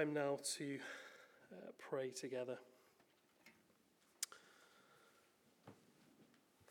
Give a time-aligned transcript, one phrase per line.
[0.00, 0.78] Time now to
[1.52, 2.56] uh, pray together.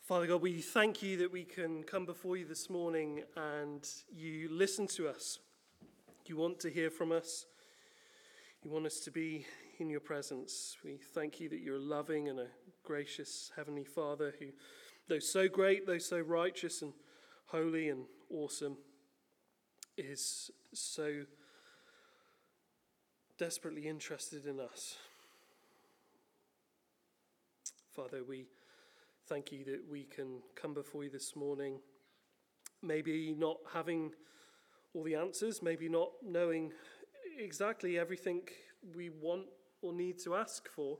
[0.02, 4.48] Father God, we thank you that we can come before you this morning and you
[4.50, 5.38] listen to us.
[6.26, 7.46] You want to hear from us.
[8.64, 9.46] You want us to be
[9.78, 10.76] in your presence.
[10.82, 12.48] We thank you that you're a loving and a
[12.82, 14.46] gracious Heavenly Father who,
[15.08, 16.94] though so great, though so righteous and
[17.46, 18.76] holy and awesome,
[19.96, 21.26] is so
[23.40, 24.98] desperately interested in us.
[27.96, 28.44] Father, we
[29.28, 31.78] thank you that we can come before you this morning,
[32.82, 34.12] maybe not having
[34.92, 36.70] all the answers, maybe not knowing
[37.38, 38.42] exactly everything
[38.94, 39.46] we want
[39.80, 40.98] or need to ask for.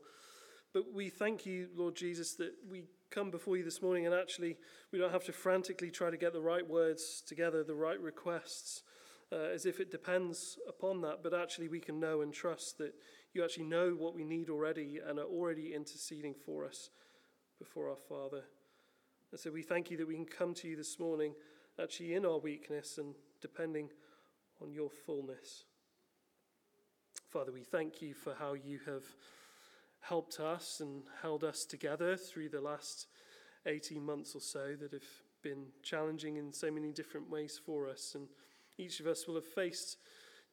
[0.72, 4.56] But we thank you, Lord Jesus, that we come before you this morning and actually
[4.92, 8.82] we don't have to frantically try to get the right words together, the right requests,
[9.32, 12.94] uh, as if it depends upon that, but actually we can know and trust that
[13.32, 16.90] you actually know what we need already and are already interceding for us
[17.58, 18.42] before our Father.
[19.30, 21.34] And so we thank you that we can come to you this morning,
[21.80, 23.90] actually in our weakness and depending
[24.60, 25.64] on your fullness.
[27.28, 29.04] Father, we thank you for how you have
[30.00, 33.06] helped us and held us together through the last
[33.66, 35.02] 18 months or so that have
[35.42, 38.16] been challenging in so many different ways for us.
[38.16, 38.26] And
[38.80, 39.98] each of us will have faced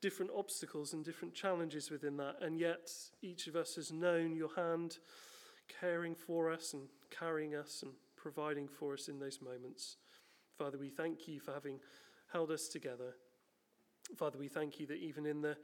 [0.01, 4.53] different obstacles and different challenges within that, and yet each of us has known your
[4.55, 4.97] hand
[5.81, 9.97] caring for us and carrying us and providing for us in those moments.
[10.57, 11.79] Father, we thank you for having
[12.31, 13.15] held us together.
[14.15, 15.57] Father, we thank you that even in the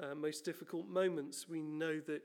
[0.00, 2.22] uh, most difficult moments, we know that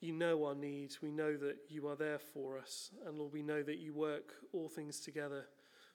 [0.00, 1.00] you know our needs.
[1.00, 2.90] We know that you are there for us.
[3.06, 5.46] And Lord, we know that you work all things together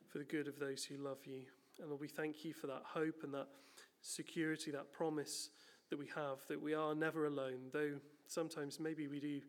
[0.07, 1.43] for the good of those who love you.
[1.79, 3.47] And Lord, we thank you for that hope and that
[4.01, 5.49] security, that promise
[5.89, 7.93] that we have, that we are never alone, though
[8.27, 9.41] sometimes maybe we do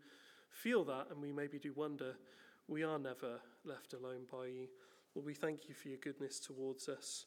[0.51, 2.15] feel that and we maybe do wonder,
[2.69, 4.69] we are never left alone by you.
[5.15, 7.27] Lord, we thank you for your goodness towards us.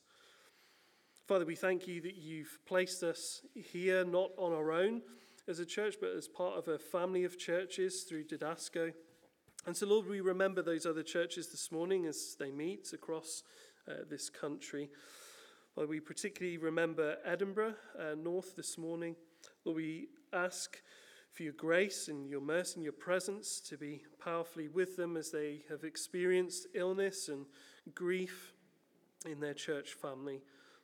[1.27, 5.01] Father, we thank you that you've placed us here not on our own
[5.47, 8.93] as a church, but as part of a family of churches through Didasko.
[9.65, 13.43] And so, Lord, we remember those other churches this morning as they meet across
[13.89, 14.89] uh, this country.
[15.75, 19.15] Lord, we particularly remember Edinburgh uh, North this morning.
[19.65, 20.81] Lord, we ask
[21.33, 25.31] for your grace and your mercy and your presence to be powerfully with them as
[25.31, 27.45] they have experienced illness and
[27.93, 28.53] grief
[29.25, 30.41] in their church family.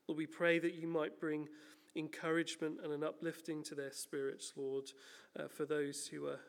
[0.08, 1.48] Lord, we pray that you might bring
[1.96, 4.92] encouragement and an uplifting to their spirits, Lord,
[5.40, 6.40] uh, for those who are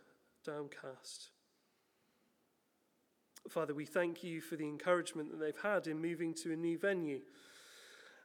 [0.44, 1.30] downcast.
[3.48, 6.78] Father, we thank you for the encouragement that they've had in moving to a new
[6.78, 7.20] venue.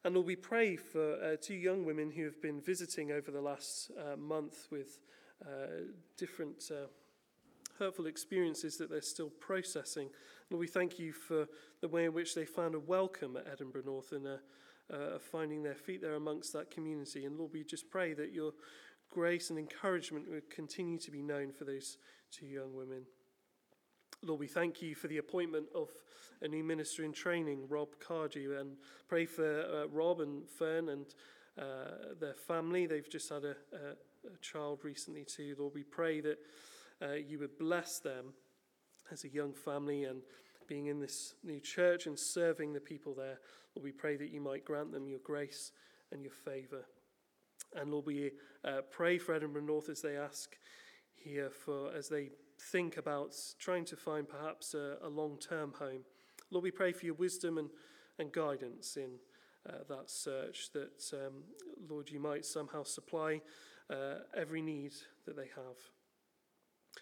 [0.03, 3.41] And Lord, we pray for uh, two young women who have been visiting over the
[3.41, 4.99] last uh, month with
[5.45, 5.85] uh,
[6.17, 6.87] different uh,
[7.79, 10.09] hurtful experiences that they're still processing.
[10.49, 11.47] Lord, we thank you for
[11.81, 14.37] the way in which they found a welcome at Edinburgh North and uh,
[14.93, 17.25] uh, finding their feet there amongst that community.
[17.25, 18.51] And Lord, we just pray that your
[19.09, 21.97] grace and encouragement would continue to be known for those
[22.31, 23.03] two young women.
[24.23, 25.89] Lord, we thank you for the appointment of
[26.41, 31.05] a new minister in training, Rob Cardew, and pray for uh, Rob and Fern and
[31.57, 32.87] uh, their family.
[32.87, 35.55] They've just had a, a, a, child recently, too.
[35.59, 36.39] Lord, we pray that
[37.01, 38.33] uh, you would bless them
[39.11, 40.21] as a young family and
[40.67, 43.39] being in this new church and serving the people there.
[43.75, 45.71] Lord, we pray that you might grant them your grace
[46.11, 46.85] and your favour.
[47.75, 48.31] And Lord, we
[48.65, 50.55] uh, pray for Edinburgh North as they ask
[51.15, 56.01] here for, as they think about trying to find perhaps a, a long term home.
[56.51, 57.69] Lord, we pray for your wisdom and,
[58.19, 59.19] and guidance in
[59.67, 61.43] uh, that search, that, um,
[61.89, 63.41] Lord, you might somehow supply
[63.89, 64.93] uh, every need
[65.25, 65.77] that they have.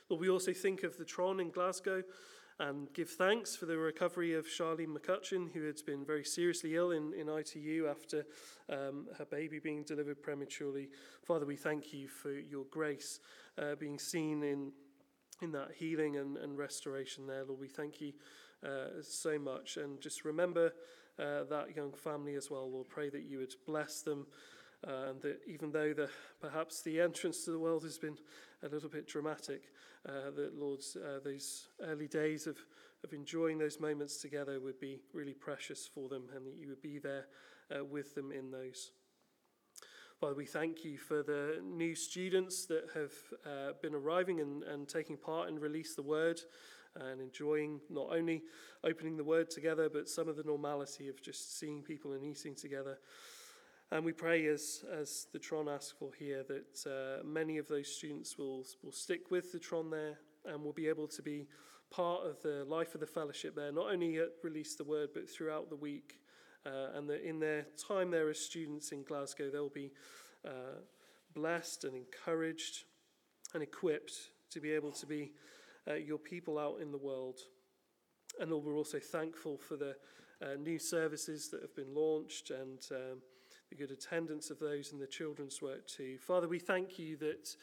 [0.09, 2.03] Lord, we also think of the Tron in Glasgow
[2.59, 6.91] and give thanks for the recovery of Charlene McCutcheon, who had been very seriously ill
[6.91, 8.25] in, in ITU after
[8.69, 10.89] um, her baby being delivered prematurely.
[11.23, 13.19] Father, we thank you for your grace
[13.57, 14.71] uh, being seen in
[15.41, 17.43] in that healing and, and restoration there.
[17.43, 18.13] Lord, we thank you
[18.65, 19.77] uh, so much.
[19.77, 20.73] And just remember
[21.19, 22.69] uh, that young family as well.
[22.69, 24.27] Lord, pray that you would bless them.
[24.87, 26.09] Uh, and that even though the,
[26.39, 28.17] perhaps the entrance to the world has been
[28.63, 29.63] a little bit dramatic,
[30.07, 32.57] uh, that, Lord, uh, those early days of,
[33.03, 36.81] of enjoying those moments together would be really precious for them and that you would
[36.81, 37.25] be there
[37.75, 38.91] uh, with them in those.
[40.25, 43.11] Father, we thank you for the new students that have
[43.45, 46.41] uh, been arriving and, and taking part and release the word
[46.95, 48.41] and enjoying not only
[48.83, 52.55] opening the word together, but some of the normality of just seeing people and eating
[52.55, 52.97] together.
[53.91, 57.95] And we pray, as, as the Tron asks for here, that uh, many of those
[57.95, 60.17] students will, will stick with the Tron there
[60.47, 61.45] and will be able to be
[61.91, 65.29] part of the life of the fellowship there, not only at Release the Word, but
[65.29, 66.17] throughout the week.
[66.65, 69.91] Uh, and that in their time there as students in Glasgow, they'll be
[70.45, 70.79] uh,
[71.33, 72.85] blessed and encouraged
[73.53, 74.13] and equipped
[74.51, 75.31] to be able to be
[75.87, 77.39] uh, your people out in the world.
[78.39, 79.95] And Lord, we're also thankful for the
[80.41, 83.21] uh, new services that have been launched and um,
[83.69, 86.17] the good attendance of those in the children's work too.
[86.17, 87.55] Father, we thank you that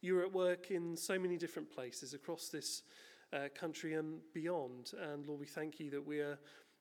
[0.00, 2.82] you're at work in so many different places across this
[3.32, 4.92] uh, country and beyond.
[5.00, 6.38] And Lord, we thank you that we are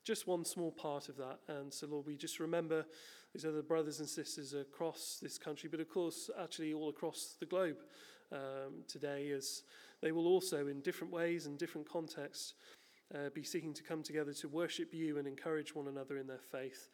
[0.07, 1.39] just one small part of that.
[1.49, 2.85] And so, Lord, we just remember
[3.33, 7.45] these other brothers and sisters across this country, but of course, actually all across the
[7.45, 7.75] globe
[8.31, 9.63] um, today, as
[10.01, 12.53] they will also, in different ways and different contexts,
[13.13, 16.39] uh, be seeking to come together to worship you and encourage one another in their
[16.51, 16.87] faith.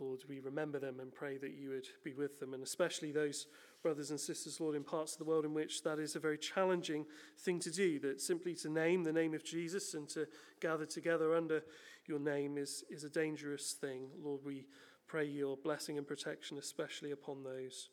[0.00, 3.46] Lord, we remember them and pray that you would be with them, and especially those
[3.82, 6.38] brothers and sisters, Lord, in parts of the world in which that is a very
[6.38, 7.06] challenging
[7.38, 10.26] thing to do, that simply to name the name of Jesus and to
[10.60, 11.62] gather together under
[12.06, 14.08] your name is, is a dangerous thing.
[14.22, 14.66] Lord, we
[15.06, 17.88] pray your blessing and protection, especially upon those.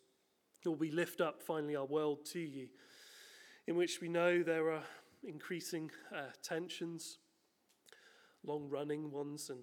[0.65, 2.67] Lord, we lift up finally our world to you,
[3.67, 4.83] in which we know there are
[5.23, 7.19] increasing uh, tensions,
[8.43, 9.59] long running ones, and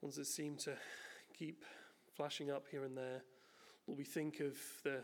[0.00, 0.74] ones that seem to
[1.36, 1.64] keep
[2.14, 3.22] flashing up here and there.
[3.86, 5.00] Lord, we think of the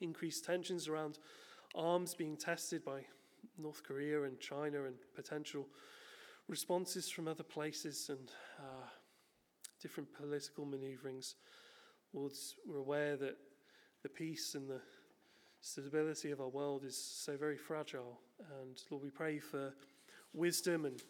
[0.00, 1.18] increased tensions around
[1.74, 3.00] arms being tested by
[3.58, 5.66] North Korea and China and potential
[6.48, 8.86] responses from other places and uh,
[9.80, 11.36] different political maneuverings.
[12.12, 12.30] We're
[12.76, 13.36] aware that
[14.02, 14.80] the peace and the
[15.60, 18.20] stability of our world is so very fragile.
[18.60, 19.72] And Lord, we pray for
[20.32, 21.02] wisdom and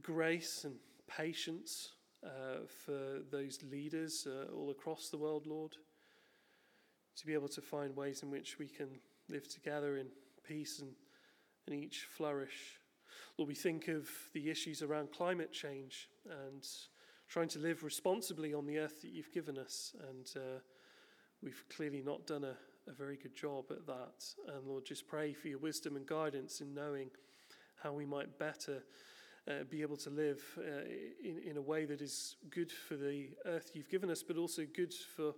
[0.00, 0.76] grace and
[1.08, 1.90] patience
[2.24, 5.76] uh, for those leaders uh, all across the world, Lord,
[7.16, 8.88] to be able to find ways in which we can
[9.28, 10.06] live together in
[10.46, 10.90] peace and,
[11.66, 12.78] and each flourish.
[13.38, 16.66] Lord, we think of the issues around climate change and
[17.28, 19.94] trying to live responsibly on the earth that you've given us.
[20.08, 20.60] And uh,
[21.42, 22.56] we've clearly not done a,
[22.88, 24.24] a very good job at that.
[24.54, 27.10] And Lord, just pray for your wisdom and guidance in knowing
[27.82, 28.82] how we might better
[29.48, 30.84] uh, be able to live uh,
[31.22, 34.62] in, in a way that is good for the earth you've given us, but also
[34.74, 35.34] good for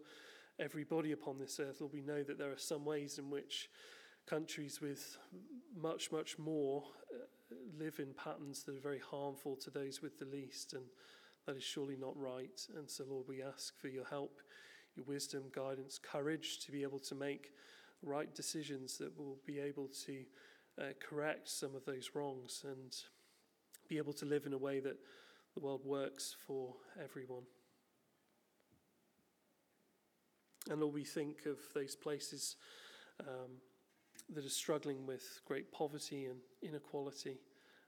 [0.58, 1.80] everybody upon this earth.
[1.80, 3.68] Lord, we know that there are some ways in which
[4.26, 5.18] countries with
[5.76, 6.82] much, much more
[7.14, 10.84] uh, live in patterns that are very harmful to those with the least, and
[11.46, 12.60] that is surely not right.
[12.76, 14.40] And so, Lord, we ask for your help,
[14.96, 17.52] your wisdom, guidance, courage to be able to make
[18.02, 20.24] right decisions that will be able to
[20.80, 22.96] uh, correct some of those wrongs and
[23.88, 24.96] be able to live in a way that
[25.54, 27.44] the world works for everyone.
[30.70, 32.56] And Lord, we think of those places
[33.20, 33.60] um,
[34.34, 37.38] that are struggling with great poverty and inequality.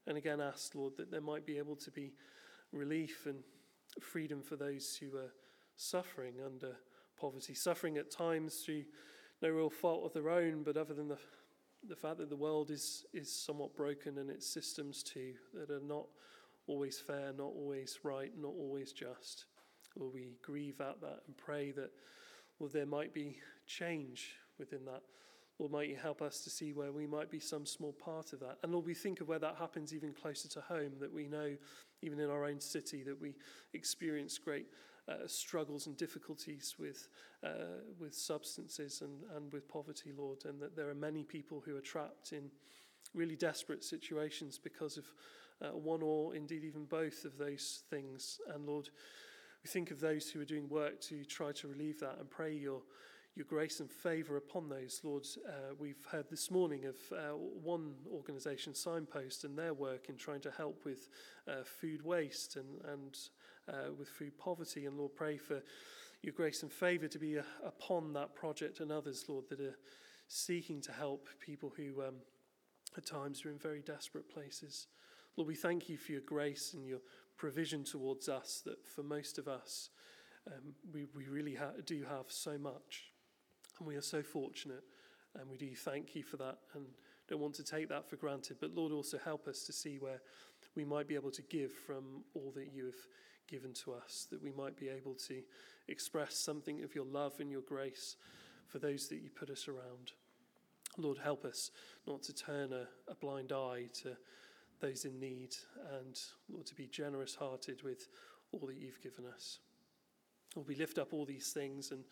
[0.06, 2.12] And again, ask, Lord, that there might be able to be
[2.72, 3.38] relief and
[4.00, 5.32] freedom for those who are
[5.76, 6.76] suffering under
[7.20, 8.84] poverty, suffering at times through
[9.42, 11.18] no real fault of their own, but other than the
[11.86, 15.80] the fact that the world is, is somewhat broken and its systems too, that are
[15.80, 16.06] not
[16.66, 19.46] always fair, not always right, not always just.
[19.96, 21.90] Lord, we grieve at that and pray that,
[22.58, 25.02] Lord, there might be change within that.
[25.58, 28.40] Lord, might you help us to see where we might be some small part of
[28.40, 28.58] that.
[28.62, 31.56] And Lord, we think of where that happens even closer to home, that we know,
[32.00, 33.34] even in our own city, that we
[33.74, 34.66] experience great
[35.08, 37.08] uh, struggles and difficulties with,
[37.42, 41.76] uh, with substances and, and with poverty, Lord, and that there are many people who
[41.76, 42.50] are trapped in
[43.14, 45.06] really desperate situations because of
[45.60, 48.38] uh, one or indeed even both of those things.
[48.54, 48.90] And Lord,
[49.62, 52.54] we think of those who are doing work to try to relieve that and pray
[52.54, 52.82] your
[53.38, 55.00] your grace and favour upon those.
[55.04, 60.16] Lord, uh, we've heard this morning of uh, one organisation, Signpost, and their work in
[60.16, 61.08] trying to help with
[61.46, 63.16] uh, food waste and, and
[63.72, 64.86] uh, with food poverty.
[64.86, 65.62] And Lord, pray for
[66.20, 69.78] your grace and favour to be uh, upon that project and others, Lord, that are
[70.26, 72.16] seeking to help people who um,
[72.96, 74.88] at times are in very desperate places.
[75.36, 76.98] Lord, we thank you for your grace and your
[77.38, 79.88] provision towards us, that for most of us,
[80.46, 83.04] um, we, we really ha- do have so much.
[83.78, 84.82] And we are so fortunate,
[85.38, 86.84] and we do thank you for that and
[87.28, 88.56] don't want to take that for granted.
[88.60, 90.20] But Lord, also help us to see where
[90.74, 93.06] we might be able to give from all that you have
[93.46, 95.42] given to us, that we might be able to
[95.88, 98.16] express something of your love and your grace
[98.66, 100.12] for those that you put us around.
[100.96, 101.70] Lord, help us
[102.06, 104.16] not to turn a, a blind eye to
[104.80, 105.56] those in need,
[105.98, 106.18] and
[106.48, 108.08] Lord, to be generous hearted with
[108.52, 109.58] all that you've given us.
[110.54, 112.04] Lord, we lift up all these things and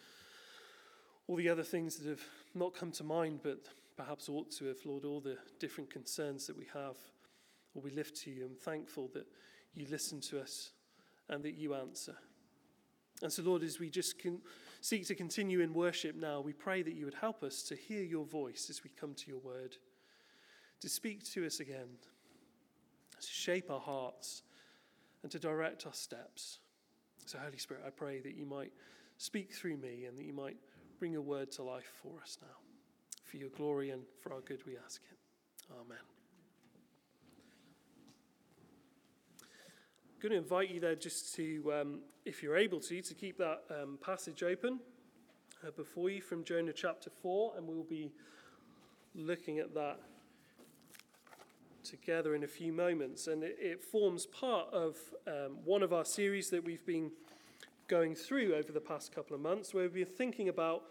[1.27, 2.23] all the other things that have
[2.55, 6.57] not come to mind, but perhaps ought to have, Lord, all the different concerns that
[6.57, 6.97] we have.
[7.75, 9.27] Lord, we lift to you and thankful that
[9.75, 10.71] you listen to us
[11.29, 12.17] and that you answer.
[13.23, 14.15] And so, Lord, as we just
[14.83, 18.03] seek to continue in worship now, we pray that you would help us to hear
[18.03, 19.77] your voice as we come to your word,
[20.81, 21.89] to speak to us again,
[23.21, 24.43] to shape our hearts,
[25.23, 26.61] and to direct our steps.
[27.25, 28.73] So, Holy Spirit, I pray that you might
[29.19, 30.57] speak through me and that you might
[30.99, 32.57] bring your word to life for us now.
[33.25, 35.19] For your glory and for our good, we ask it.
[35.73, 35.99] Amen.
[39.43, 43.37] I'm going to invite you there just to, um, if you're able to, to keep
[43.39, 44.79] that um, passage open
[45.67, 48.13] uh, before you from Jonah chapter 4, and we'll be
[49.15, 49.99] looking at that
[51.91, 53.27] together in a few moments.
[53.27, 57.11] And it, it forms part of um, one of our series that we've been
[57.89, 60.83] going through over the past couple of months, where we've been thinking about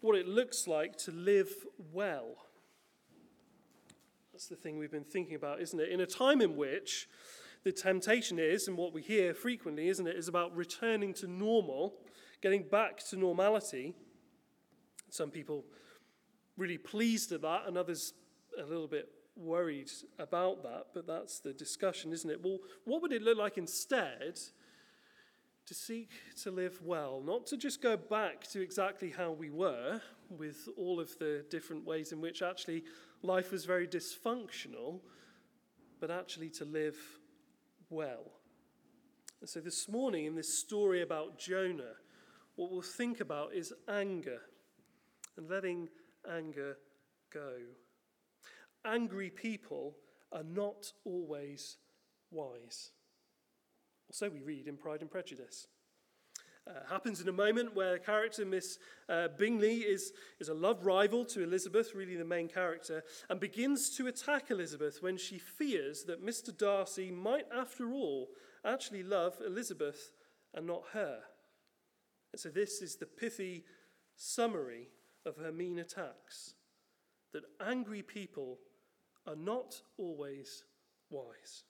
[0.00, 1.50] what it looks like to live
[1.92, 2.36] well.
[4.32, 5.90] That's the thing we've been thinking about, isn't it?
[5.90, 7.08] In a time in which
[7.64, 11.94] the temptation is, and what we hear frequently, isn't it, is about returning to normal,
[12.40, 13.94] getting back to normality.
[15.10, 15.64] Some people
[16.56, 18.14] really pleased at that, and others
[18.58, 22.42] a little bit worried about that, but that's the discussion, isn't it?
[22.42, 24.38] Well, what would it look like instead
[25.66, 26.10] to seek
[26.42, 30.98] to live well, not to just go back to exactly how we were with all
[30.98, 32.82] of the different ways in which actually
[33.22, 35.00] life was very dysfunctional,
[36.00, 36.96] but actually to live
[37.88, 38.32] well.
[39.40, 41.94] And so this morning, in this story about Jonah,
[42.56, 44.40] what we'll think about is anger
[45.36, 45.88] and letting
[46.28, 46.76] anger
[47.32, 47.52] go.
[48.84, 49.96] Angry people
[50.32, 51.76] are not always
[52.30, 52.90] wise.
[54.12, 55.66] So we read in Pride and Prejudice.
[56.66, 60.84] Uh, happens in a moment where the character Miss uh, Bingley is, is a love
[60.84, 66.04] rival to Elizabeth, really the main character, and begins to attack Elizabeth when she fears
[66.04, 66.56] that Mr.
[66.56, 68.28] Darcy might, after all,
[68.64, 70.12] actually love Elizabeth
[70.54, 71.20] and not her.
[72.32, 73.64] And so, this is the pithy
[74.16, 74.88] summary
[75.24, 76.54] of her mean attacks
[77.32, 78.58] that angry people
[79.30, 80.64] are not always
[81.08, 81.62] wise.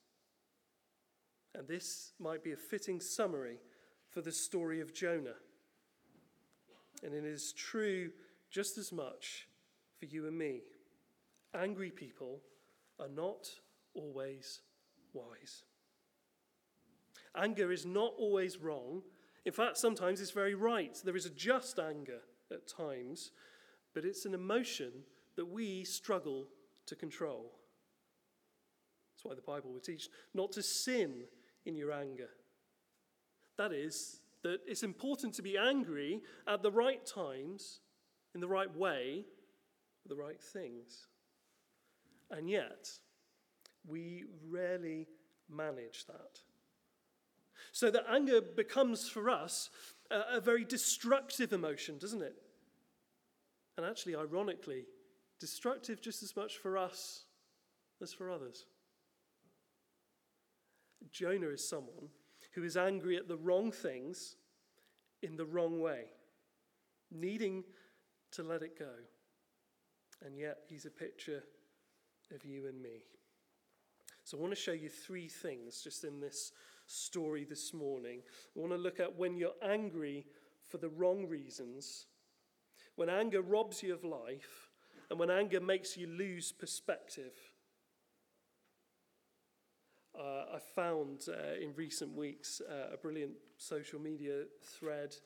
[1.54, 3.58] And this might be a fitting summary
[4.08, 5.36] for the story of Jonah.
[7.02, 8.10] And it is true
[8.50, 9.46] just as much
[9.98, 10.62] for you and me.
[11.54, 12.40] Angry people
[12.98, 13.48] are not
[13.94, 14.60] always
[15.12, 15.64] wise.
[17.36, 19.02] Anger is not always wrong.
[19.44, 20.98] In fact, sometimes it's very right.
[21.04, 23.32] There is a just anger at times,
[23.92, 24.92] but it's an emotion
[25.36, 26.46] that we struggle
[26.90, 27.52] to control.
[29.12, 31.24] That's why the Bible would teach not to sin
[31.64, 32.28] in your anger.
[33.56, 37.80] That is, that it's important to be angry at the right times,
[38.34, 39.24] in the right way,
[40.06, 41.06] the right things.
[42.30, 42.88] And yet,
[43.86, 45.08] we rarely
[45.48, 46.40] manage that.
[47.72, 49.70] So that anger becomes for us
[50.10, 52.36] a, a very destructive emotion, doesn't it?
[53.76, 54.86] And actually, ironically,
[55.40, 57.24] destructive just as much for us
[58.02, 58.66] as for others.
[61.10, 62.08] Jonah is someone
[62.54, 64.36] who is angry at the wrong things
[65.22, 66.04] in the wrong way,
[67.10, 67.64] needing
[68.32, 68.92] to let it go.
[70.24, 71.42] And yet, he's a picture
[72.34, 73.04] of you and me.
[74.24, 76.52] So, I want to show you three things just in this
[76.86, 78.20] story this morning.
[78.54, 80.26] I want to look at when you're angry
[80.68, 82.06] for the wrong reasons,
[82.96, 84.69] when anger robs you of life,
[85.10, 87.34] and when anger makes you lose perspective.
[90.16, 95.16] Uh, I found uh, in recent weeks uh, a brilliant social media thread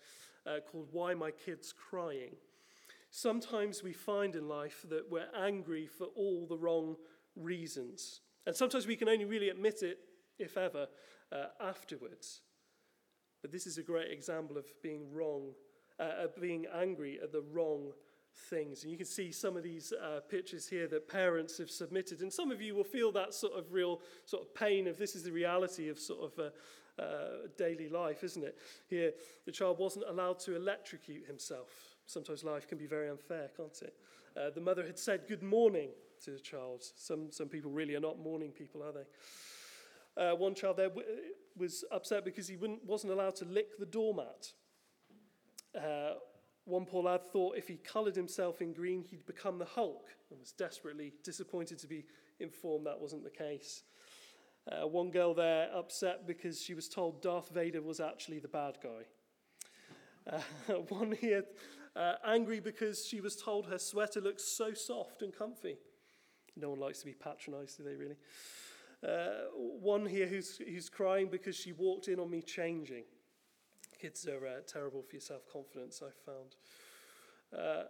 [0.46, 2.36] uh, called Why My Kids Crying.
[3.10, 6.96] Sometimes we find in life that we're angry for all the wrong
[7.36, 8.20] reasons.
[8.46, 9.98] And sometimes we can only really admit it,
[10.38, 10.88] if ever,
[11.32, 12.40] uh, afterwards.
[13.42, 15.52] But this is a great example of being wrong,
[15.98, 17.92] uh, of being angry at the wrong
[18.34, 18.82] things.
[18.82, 22.20] And you can see some of these uh, pictures here that parents have submitted.
[22.20, 25.14] And some of you will feel that sort of real sort of pain of this
[25.14, 28.58] is the reality of sort of uh, uh, daily life, isn't it?
[28.88, 29.12] Here,
[29.46, 31.68] the child wasn't allowed to electrocute himself.
[32.06, 33.94] Sometimes life can be very unfair, can't it?
[34.36, 35.90] Uh, the mother had said good morning
[36.24, 36.82] to the child.
[36.96, 40.22] Some, some people really are not morning people, are they?
[40.22, 41.06] Uh, one child there w-
[41.56, 44.52] was upset because he wasn't allowed to lick the doormat.
[46.66, 50.40] One poor lad thought if he coloured himself in green, he'd become the Hulk and
[50.40, 52.04] was desperately disappointed to be
[52.40, 53.82] informed that wasn't the case.
[54.70, 58.78] Uh, one girl there upset because she was told Darth Vader was actually the bad
[58.82, 60.32] guy.
[60.32, 61.44] Uh, one here,
[61.94, 65.76] uh, angry because she was told her sweater looks so soft and comfy.
[66.56, 68.16] No one likes to be patronized, do they really?
[69.06, 73.04] Uh, one here who's, who's crying because she walked in on me changing.
[74.04, 76.56] Kids are uh, terrible for your self confidence, I've found.
[77.58, 77.84] Uh,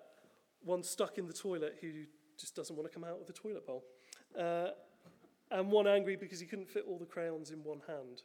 [0.62, 2.04] one stuck in the toilet who
[2.38, 3.82] just doesn't want to come out of the toilet bowl.
[4.38, 4.68] Uh,
[5.50, 8.22] and one angry because he couldn't fit all the crayons in one hand.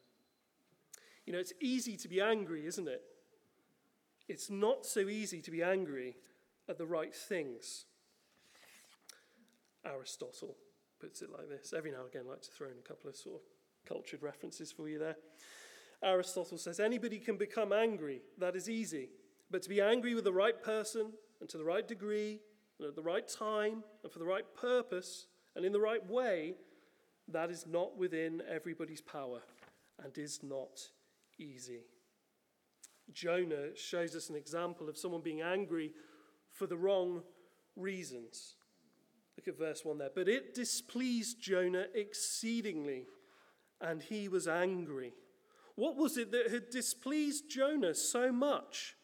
[1.25, 3.01] You know, it's easy to be angry, isn't it?
[4.27, 6.15] It's not so easy to be angry
[6.69, 7.85] at the right things.
[9.83, 10.57] Aristotle
[11.01, 11.73] puts it like this.
[11.75, 13.41] Every now and again, I like to throw in a couple of sort of
[13.87, 15.15] cultured references for you there.
[16.03, 19.09] Aristotle says anybody can become angry, that is easy.
[19.51, 22.39] But to be angry with the right person and to the right degree
[22.79, 26.55] and at the right time and for the right purpose and in the right way,
[27.27, 29.41] that is not within everybody's power
[30.03, 30.89] and is not
[31.37, 31.81] easy.
[33.11, 35.91] Jonah shows us an example of someone being angry
[36.51, 37.23] for the wrong
[37.75, 38.55] reasons.
[39.37, 40.09] Look at verse 1 there.
[40.13, 43.07] But it displeased Jonah exceedingly,
[43.81, 45.13] and he was angry.
[45.79, 48.97] What was it that had displeased Jonah so much?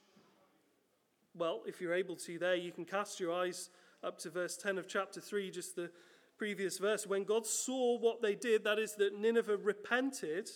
[1.34, 3.70] Well, if you're able to, there, you can cast your eyes
[4.04, 5.90] up to verse 10 of chapter 3, just the
[6.38, 7.08] previous verse.
[7.08, 10.50] When God saw what they did, that is, that Nineveh repented,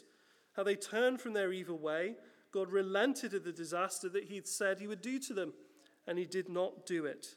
[0.57, 2.15] how they turned from their evil way,
[2.51, 5.53] God relented of the disaster that He'd said He would do to them,
[6.05, 7.27] and He did not do it.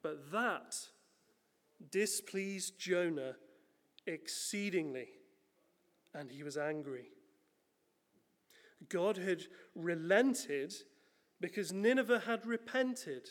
[0.00, 0.74] But that
[1.90, 3.34] displeased Jonah
[4.06, 5.08] exceedingly,
[6.14, 7.06] and he was angry.
[8.88, 9.42] God had
[9.74, 10.72] relented
[11.40, 13.28] because Nineveh had repented.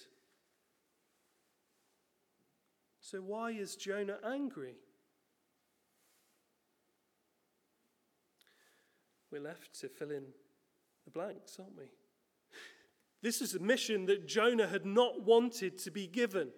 [2.99, 4.75] So, why is Jonah angry?
[9.31, 10.25] We're left to fill in
[11.05, 11.85] the blanks, aren't we?
[13.21, 16.49] This is a mission that Jonah had not wanted to be given.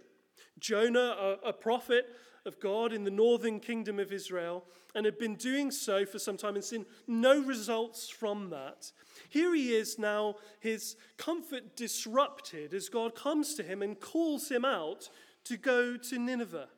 [0.59, 2.05] Jonah, a, prophet
[2.45, 4.63] of God in the northern kingdom of Israel,
[4.95, 8.91] and had been doing so for some time and seen no results from that.
[9.29, 14.65] Here he is now, his comfort disrupted as God comes to him and calls him
[14.65, 15.09] out
[15.45, 16.69] to go to Nineveh.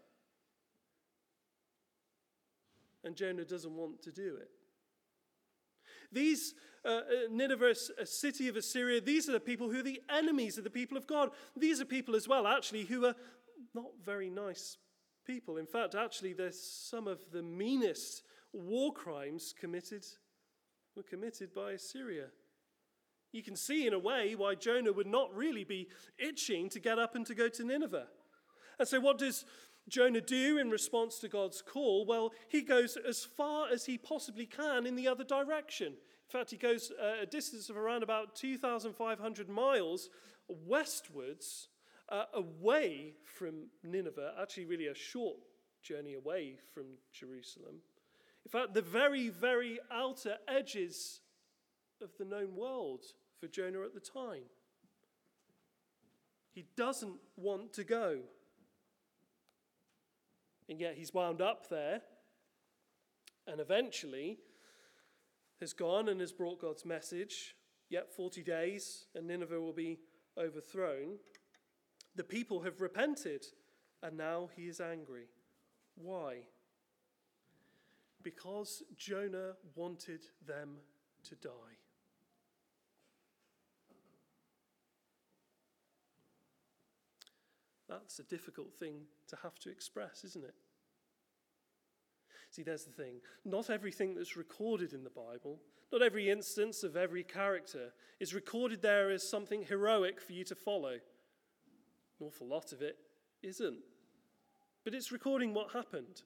[3.03, 4.49] And Jonah doesn't want to do it.
[6.11, 10.01] These uh, uh, Nineveh, a city of Assyria, these are the people who are the
[10.09, 11.29] enemies of the people of God.
[11.55, 13.15] These are people as well, actually, who are
[13.73, 14.77] not very nice
[15.25, 15.57] people.
[15.57, 20.05] In fact, actually, there's some of the meanest war crimes committed
[20.95, 22.27] were committed by Assyria.
[23.31, 26.99] You can see, in a way, why Jonah would not really be itching to get
[26.99, 28.07] up and to go to Nineveh.
[28.77, 29.45] And so, what does
[29.87, 32.05] Jonah do in response to God's call?
[32.05, 35.87] Well, he goes as far as he possibly can in the other direction.
[35.87, 40.09] In fact, he goes uh, a distance of around about 2,500 miles
[40.47, 41.69] westwards,
[42.11, 45.37] uh, away from Nineveh, actually, really a short
[45.81, 47.75] journey away from Jerusalem.
[48.45, 51.21] In fact, the very, very outer edges
[52.01, 53.05] of the known world
[53.39, 54.43] for Jonah at the time.
[56.51, 58.19] He doesn't want to go.
[60.67, 62.01] And yet he's wound up there.
[63.47, 64.37] And eventually,
[65.59, 67.55] has gone and has brought God's message.
[67.89, 69.99] Yet 40 days and Nineveh will be
[70.37, 71.17] overthrown.
[72.15, 73.45] The people have repented
[74.03, 75.25] and now he is angry.
[75.95, 76.39] Why?
[78.23, 80.77] Because Jonah wanted them
[81.29, 81.51] to die.
[87.87, 90.55] That's a difficult thing to have to express, isn't it?
[92.49, 93.15] See, there's the thing.
[93.43, 95.59] Not everything that's recorded in the Bible,
[95.91, 100.55] not every instance of every character, is recorded there as something heroic for you to
[100.55, 100.99] follow.
[102.21, 102.97] An awful lot of it
[103.41, 103.79] isn't.
[104.83, 106.21] But it's recording what happened.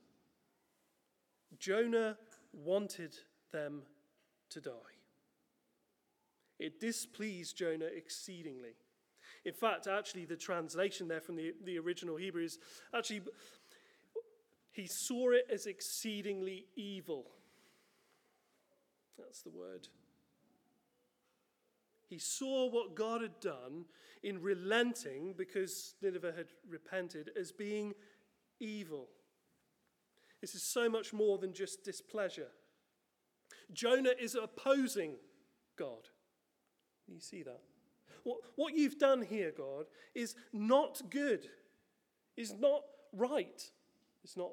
[1.58, 2.17] Jonah
[2.51, 3.15] wanted
[3.51, 3.84] them
[4.49, 4.71] to die.
[6.60, 8.75] It displeased Jonah exceedingly.
[9.45, 12.60] In fact, actually, the translation there from the, the original Hebrew is
[12.93, 13.21] actually
[14.71, 17.27] he saw it as exceedingly evil.
[19.17, 19.88] That's the word.
[22.08, 23.86] He saw what God had done
[24.24, 27.94] in relenting because Nineveh had repented as being
[28.60, 29.08] evil.
[30.41, 32.50] This is so much more than just displeasure.
[33.74, 35.15] Jonah is opposing
[35.78, 36.10] God.
[37.08, 37.62] You see that?
[38.24, 41.48] What, what you've done here, God, is not good,
[42.36, 42.82] is not
[43.13, 43.70] right,
[44.24, 44.52] it's not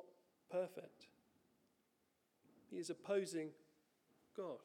[0.50, 1.06] perfect.
[2.70, 3.50] He is opposing
[4.36, 4.58] God.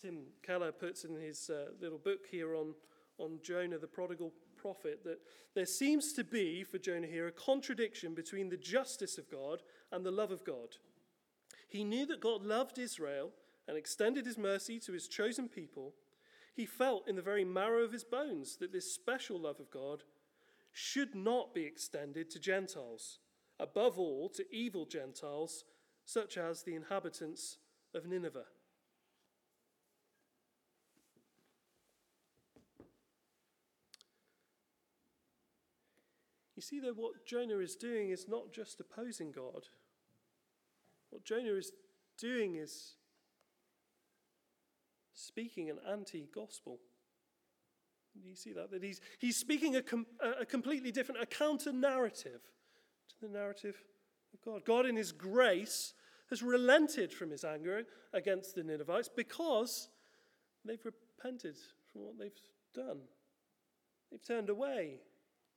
[0.00, 2.74] Tim Keller puts in his uh, little book here on,
[3.18, 5.20] on Jonah, the prodigal prophet, that
[5.54, 10.04] there seems to be, for Jonah here, a contradiction between the justice of God and
[10.04, 10.76] the love of God.
[11.68, 13.30] He knew that God loved Israel
[13.68, 15.94] and extended his mercy to his chosen people.
[16.54, 20.04] He felt in the very marrow of his bones that this special love of God
[20.72, 23.18] should not be extended to Gentiles,
[23.58, 25.64] above all to evil Gentiles,
[26.04, 27.58] such as the inhabitants
[27.94, 28.46] of Nineveh.
[36.60, 39.68] You see, though, what Jonah is doing is not just opposing God.
[41.08, 41.72] What Jonah is
[42.18, 42.96] doing is
[45.14, 46.78] speaking an anti gospel.
[48.14, 48.70] You see that?
[48.72, 50.04] That he's, he's speaking a, com,
[50.38, 52.42] a completely different, a counter narrative
[53.08, 53.76] to the narrative
[54.34, 54.66] of God.
[54.66, 55.94] God, in his grace,
[56.28, 59.88] has relented from his anger against the Ninevites because
[60.66, 61.56] they've repented
[61.90, 62.32] from what they've
[62.74, 62.98] done.
[64.10, 64.98] They've turned away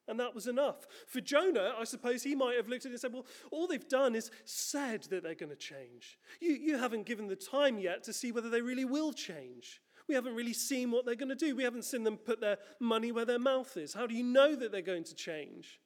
[0.08, 0.86] and that was enough.
[1.08, 3.88] For Jonah, I suppose he might have looked at it and said, Well, all they've
[3.88, 6.20] done is said that they're going to change.
[6.42, 9.82] You, you haven't given the time yet to see whether they really will change.
[10.08, 11.56] We haven't really seen what they're going to do.
[11.56, 13.94] We haven't seen them put their money where their mouth is.
[13.94, 15.80] How do you know that they're going to change?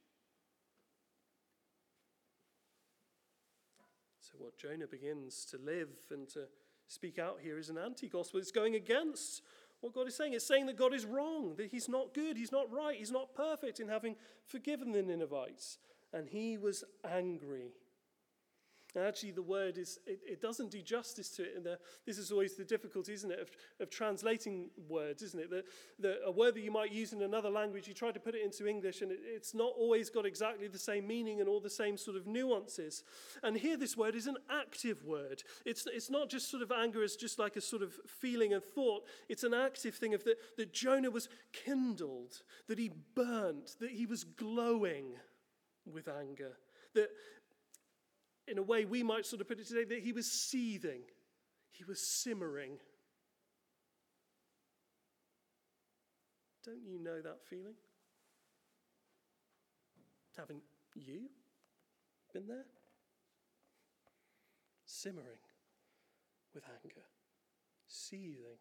[4.19, 6.47] So, what Jonah begins to live and to
[6.87, 8.39] speak out here is an anti gospel.
[8.39, 9.43] It's going against
[9.81, 10.33] what God is saying.
[10.33, 13.33] It's saying that God is wrong, that He's not good, He's not right, He's not
[13.35, 15.77] perfect in having forgiven the Ninevites.
[16.13, 17.71] And He was angry.
[18.95, 21.53] And actually, the word is, it, it doesn't do justice to it.
[21.55, 25.65] And the, this is always the difficulty, isn't it, of, of translating words, isn't it?
[25.99, 28.43] That a word that you might use in another language, you try to put it
[28.43, 31.69] into English, and it, it's not always got exactly the same meaning and all the
[31.69, 33.03] same sort of nuances.
[33.43, 35.43] And here, this word is an active word.
[35.65, 38.63] It's, it's not just sort of anger as just like a sort of feeling and
[38.63, 43.91] thought, it's an active thing of that, that Jonah was kindled, that he burnt, that
[43.91, 45.11] he was glowing
[45.85, 46.57] with anger.
[46.93, 47.09] That
[48.47, 51.01] in a way we might sort of put it today, that he was seething,
[51.71, 52.77] he was simmering.
[56.65, 57.75] Don't you know that feeling?
[60.37, 60.63] Haven't
[60.95, 61.29] you
[62.33, 62.65] been there?
[64.85, 65.39] Simmering
[66.53, 67.05] with anger,
[67.87, 68.57] seething.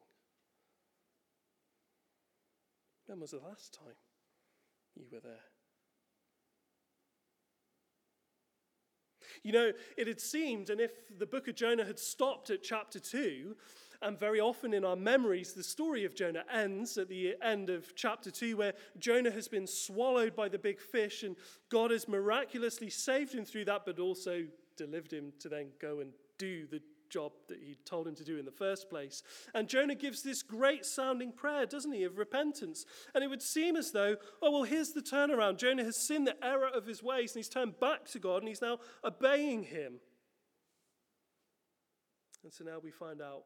[3.06, 3.94] When was the last time
[4.96, 5.44] you were there?
[9.42, 12.98] You know, it had seemed, and if the book of Jonah had stopped at chapter
[12.98, 13.56] 2,
[14.02, 17.94] and very often in our memories, the story of Jonah ends at the end of
[17.94, 21.36] chapter 2, where Jonah has been swallowed by the big fish, and
[21.70, 24.44] God has miraculously saved him through that, but also
[24.76, 26.82] delivered him to then go and do the
[27.16, 29.22] job that he told him to do in the first place.
[29.54, 32.84] And Jonah gives this great sounding prayer, doesn't he, of repentance.
[33.14, 35.56] And it would seem as though, oh, well, here's the turnaround.
[35.56, 38.48] Jonah has seen the error of his ways and he's turned back to God and
[38.48, 39.94] he's now obeying him.
[42.44, 43.44] And so now we find out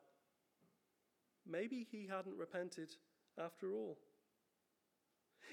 [1.49, 2.91] maybe he hadn't repented
[3.39, 3.99] after all.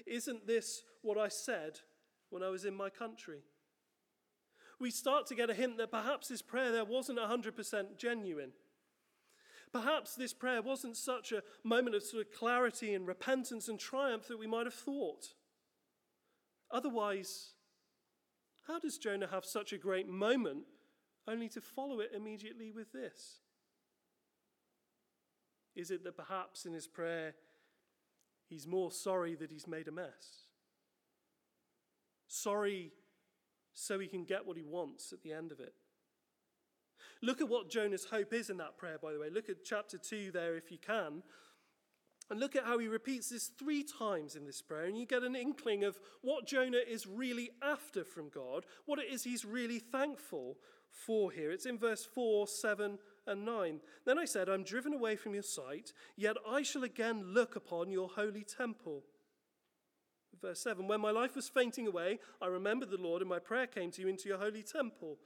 [0.06, 1.78] Isn't this what I said
[2.30, 3.42] when I was in my country?
[4.80, 8.52] We start to get a hint that perhaps this prayer there wasn't 100% genuine.
[9.72, 14.28] Perhaps this prayer wasn't such a moment of sort of clarity and repentance and triumph
[14.28, 15.34] that we might have thought.
[16.70, 17.52] Otherwise,
[18.66, 20.64] how does Jonah have such a great moment
[21.26, 23.40] only to follow it immediately with this?
[25.74, 27.34] Is it that perhaps in his prayer
[28.48, 30.46] he's more sorry that he's made a mess?
[32.26, 32.92] Sorry
[33.78, 35.74] so he can get what he wants at the end of it.
[37.22, 39.30] Look at what Jonah's hope is in that prayer, by the way.
[39.30, 41.22] Look at chapter 2 there if you can.
[42.30, 45.22] And look at how he repeats this three times in this prayer, and you get
[45.22, 49.78] an inkling of what Jonah is really after from God, what it is he's really
[49.78, 50.58] thankful
[50.90, 51.50] for here.
[51.50, 53.80] It's in verse 4, 7, and 9.
[54.04, 57.90] Then I said, I'm driven away from your sight, yet I shall again look upon
[57.90, 59.04] your holy temple.
[60.40, 63.66] Verse 7 When my life was fainting away, I remembered the Lord, and my prayer
[63.66, 65.18] came to you into your holy temple.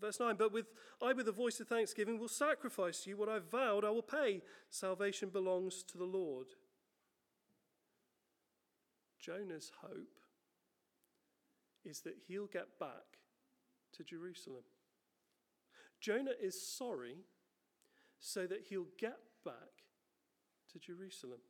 [0.00, 0.66] Verse 9 But with
[1.02, 4.02] I, with a voice of thanksgiving, will sacrifice to you what I vowed I will
[4.02, 4.42] pay.
[4.70, 6.46] Salvation belongs to the Lord.
[9.20, 10.18] Jonah's hope
[11.84, 13.18] is that he'll get back
[13.96, 14.64] to Jerusalem.
[16.00, 17.18] Jonah is sorry
[18.18, 19.54] so that he'll get back
[20.72, 21.40] to Jerusalem.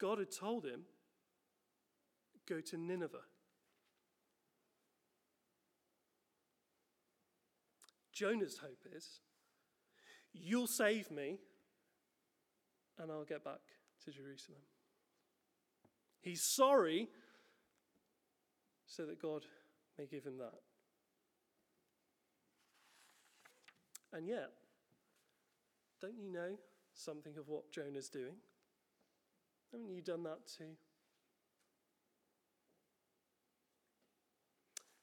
[0.00, 0.82] God had told him,
[2.48, 3.18] go to Nineveh.
[8.12, 9.20] Jonah's hope is
[10.32, 11.38] You'll save me,
[12.98, 13.60] and I'll get back
[14.04, 14.60] to Jerusalem.
[16.20, 17.08] He's sorry
[18.86, 19.46] so that God
[19.98, 20.60] may give him that.
[24.12, 24.50] And yet,
[26.00, 26.56] don't you know
[26.94, 28.36] something of what Jonah's doing?
[29.72, 30.76] Haven't you done that too?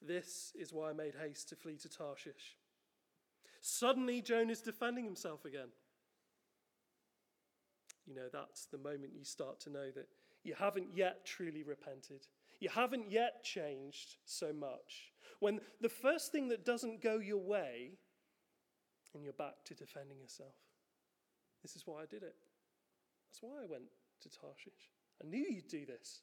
[0.02, 2.56] This is why I made haste to flee to Tarshish.
[3.60, 5.68] Suddenly, Jonah's defending himself again.
[8.06, 10.06] You know, that's the moment you start to know that
[10.44, 12.26] you haven't yet truly repented.
[12.60, 15.12] You haven't yet changed so much.
[15.40, 17.98] When the first thing that doesn't go your way,
[19.16, 20.54] and you're back to defending yourself.
[21.62, 22.34] This is why I did it.
[23.26, 23.84] That's why I went
[24.22, 24.90] to Tarshish.
[25.22, 26.22] I knew you'd do this.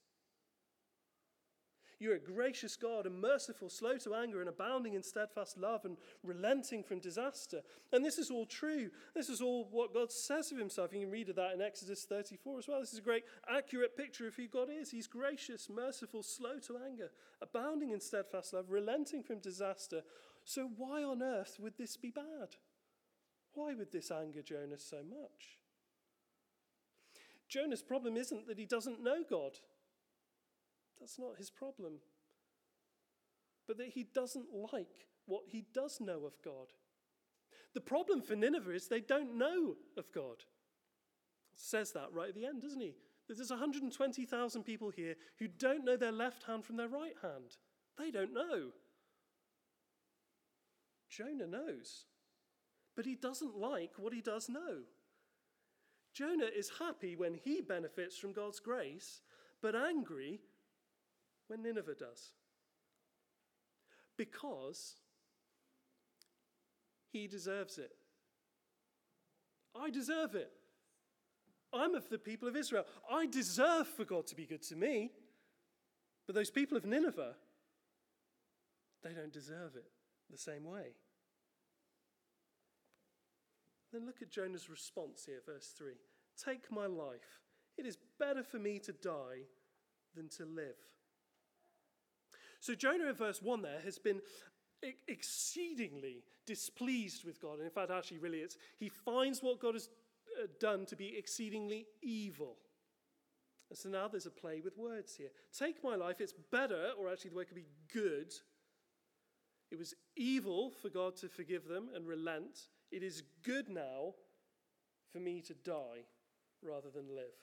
[2.04, 5.96] You're a gracious God and merciful, slow to anger, and abounding in steadfast love and
[6.22, 7.62] relenting from disaster.
[7.94, 8.90] And this is all true.
[9.16, 10.92] This is all what God says of himself.
[10.94, 12.82] You can read of that in Exodus 34 as well.
[12.82, 14.92] This is a great, accurate picture of who God is.
[14.92, 17.10] He's gracious, merciful, slow to anger,
[17.42, 20.02] abounding in steadfast love, relenting from disaster.
[20.44, 22.58] So, why on earth would this be bad?
[23.54, 25.63] Why would this anger Jonah so much?
[27.54, 29.60] Jonah's problem isn't that he doesn't know God.
[31.00, 32.00] That's not his problem.
[33.68, 36.74] But that he doesn't like what he does know of God.
[37.76, 40.46] The problem for Nineveh is they don't know of God.
[41.56, 42.96] Says that right at the end, doesn't he?
[43.28, 47.58] There's 120,000 people here who don't know their left hand from their right hand.
[48.00, 48.72] They don't know.
[51.08, 52.06] Jonah knows.
[52.96, 54.82] But he doesn't like what he does know.
[56.14, 59.22] Jonah is happy when he benefits from God's grace,
[59.62, 60.42] but angry
[61.48, 62.34] when Nineveh does.
[64.16, 64.96] Because
[67.12, 67.92] he deserves it.
[69.76, 70.52] I deserve it.
[71.74, 72.86] I'm of the people of Israel.
[73.12, 75.12] I deserve for God to be good to me.
[76.28, 77.34] But those people of Nineveh,
[79.04, 79.90] they don't deserve it
[80.30, 80.94] the same way.
[83.94, 85.94] Then look at Jonah's response here, verse 3.
[86.44, 87.42] Take my life.
[87.78, 89.46] It is better for me to die
[90.16, 90.76] than to live.
[92.60, 94.22] So Jonah in verse 1 there has been
[95.08, 97.56] exceedingly displeased with God.
[97.56, 99.90] And in fact, actually, really, it's he finds what God has
[100.42, 102.58] uh, done to be exceedingly evil.
[103.70, 105.30] And so now there's a play with words here.
[105.58, 108.34] Take my life, it's better, or actually the word could be good.
[109.72, 112.68] It was evil for God to forgive them and relent.
[112.94, 114.14] It is good now
[115.12, 116.06] for me to die
[116.62, 117.42] rather than live.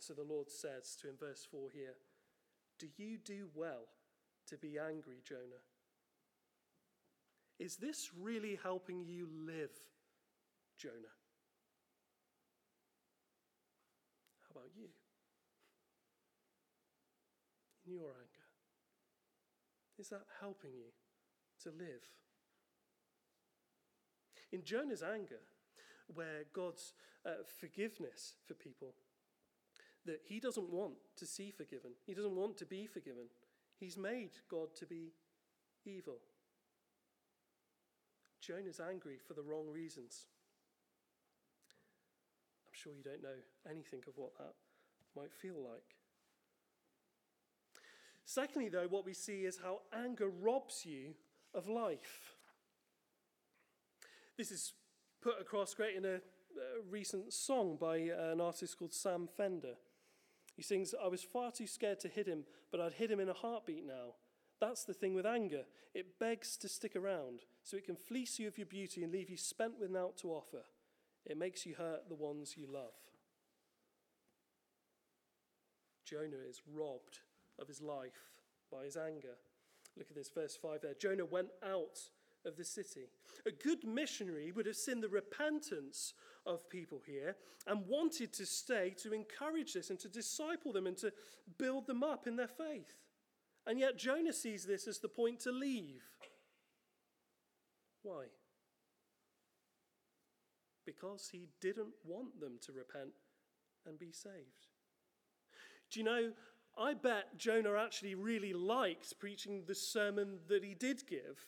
[0.00, 1.94] So the Lord says to him, verse 4 here,
[2.78, 3.84] do you do well
[4.48, 5.60] to be angry, Jonah?
[7.58, 9.72] Is this really helping you live,
[10.78, 10.94] Jonah?
[14.40, 14.88] How about you?
[17.86, 18.48] In your anger,
[19.98, 20.92] is that helping you
[21.64, 22.08] to live?
[24.52, 25.40] In Jonah's anger,
[26.14, 28.94] where God's uh, forgiveness for people
[30.06, 31.90] that he doesn't want to see forgiven.
[32.06, 33.24] He doesn't want to be forgiven.
[33.78, 35.12] He's made God to be
[35.84, 36.16] evil.
[38.40, 40.26] Jonah's angry for the wrong reasons.
[42.66, 44.54] I'm sure you don't know anything of what that
[45.14, 45.96] might feel like.
[48.24, 51.14] Secondly, though, what we see is how anger robs you
[51.52, 52.36] of life.
[54.40, 54.72] This is
[55.20, 56.20] put across great in a, a
[56.88, 59.74] recent song by uh, an artist called Sam Fender.
[60.56, 63.28] He sings, I was far too scared to hit him, but I'd hit him in
[63.28, 64.14] a heartbeat now.
[64.58, 65.64] That's the thing with anger.
[65.92, 69.28] It begs to stick around, so it can fleece you of your beauty and leave
[69.28, 70.62] you spent with naught to offer.
[71.26, 72.94] It makes you hurt the ones you love.
[76.06, 77.18] Jonah is robbed
[77.58, 78.30] of his life
[78.72, 79.36] by his anger.
[79.98, 80.94] Look at this, verse 5 there.
[80.94, 81.98] Jonah went out
[82.44, 83.08] of the city.
[83.46, 86.14] A good missionary would have seen the repentance
[86.46, 90.96] of people here and wanted to stay to encourage this and to disciple them and
[90.98, 91.12] to
[91.58, 92.94] build them up in their faith.
[93.66, 96.02] And yet Jonah sees this as the point to leave.
[98.02, 98.24] Why?
[100.86, 103.10] Because he didn't want them to repent
[103.86, 104.66] and be saved.
[105.90, 106.32] Do you know,
[106.78, 111.46] I bet Jonah actually really liked preaching the sermon that he did give.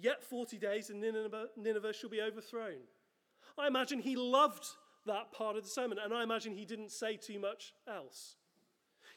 [0.00, 2.80] Yet 40 days and Nineveh, Nineveh shall be overthrown.
[3.58, 4.66] I imagine he loved
[5.06, 8.36] that part of the sermon, and I imagine he didn't say too much else.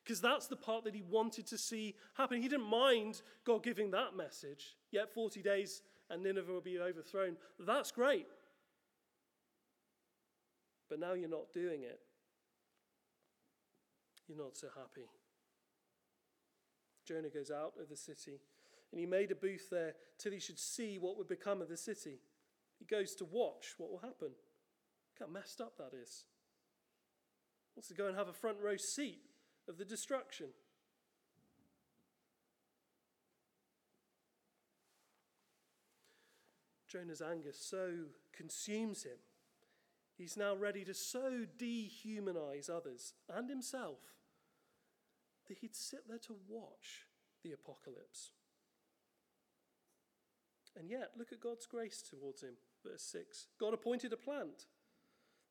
[0.03, 2.41] Because that's the part that he wanted to see happen.
[2.41, 7.37] He didn't mind God giving that message, yet 40 days and Nineveh will be overthrown.
[7.59, 8.27] That's great.
[10.89, 11.99] But now you're not doing it.
[14.27, 15.07] You're not so happy.
[17.07, 18.39] Jonah goes out of the city,
[18.91, 21.77] and he made a booth there till he should see what would become of the
[21.77, 22.19] city.
[22.77, 24.29] He goes to watch what will happen.
[24.29, 26.25] Look how messed up that is.
[27.73, 29.21] He wants to go and have a front row seat
[29.69, 30.47] of the destruction.
[36.91, 37.91] Jonah's anger so
[38.35, 39.17] consumes him.
[40.17, 43.99] He's now ready to so dehumanize others and himself
[45.47, 47.07] that he'd sit there to watch
[47.43, 48.31] the apocalypse.
[50.77, 52.55] And yet, look at God's grace towards him.
[52.85, 54.65] Verse 6 God appointed a plant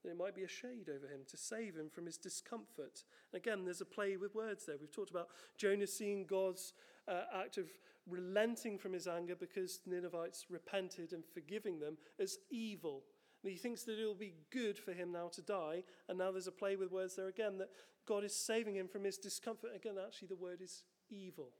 [0.02, 3.04] that it might be a shade over him to save him from his discomfort.
[3.32, 4.76] And again, there's a play with words there.
[4.80, 5.28] We've talked about
[5.58, 6.72] Jonah seeing God's
[7.06, 7.66] uh, act of
[8.08, 13.02] relenting from his anger because the Ninevites repented and forgiving them as evil.
[13.42, 15.82] And he thinks that it'll be good for him now to die.
[16.08, 17.70] And now there's a play with words there again that
[18.06, 19.70] God is saving him from his discomfort.
[19.74, 21.50] Again, actually, the word is evil.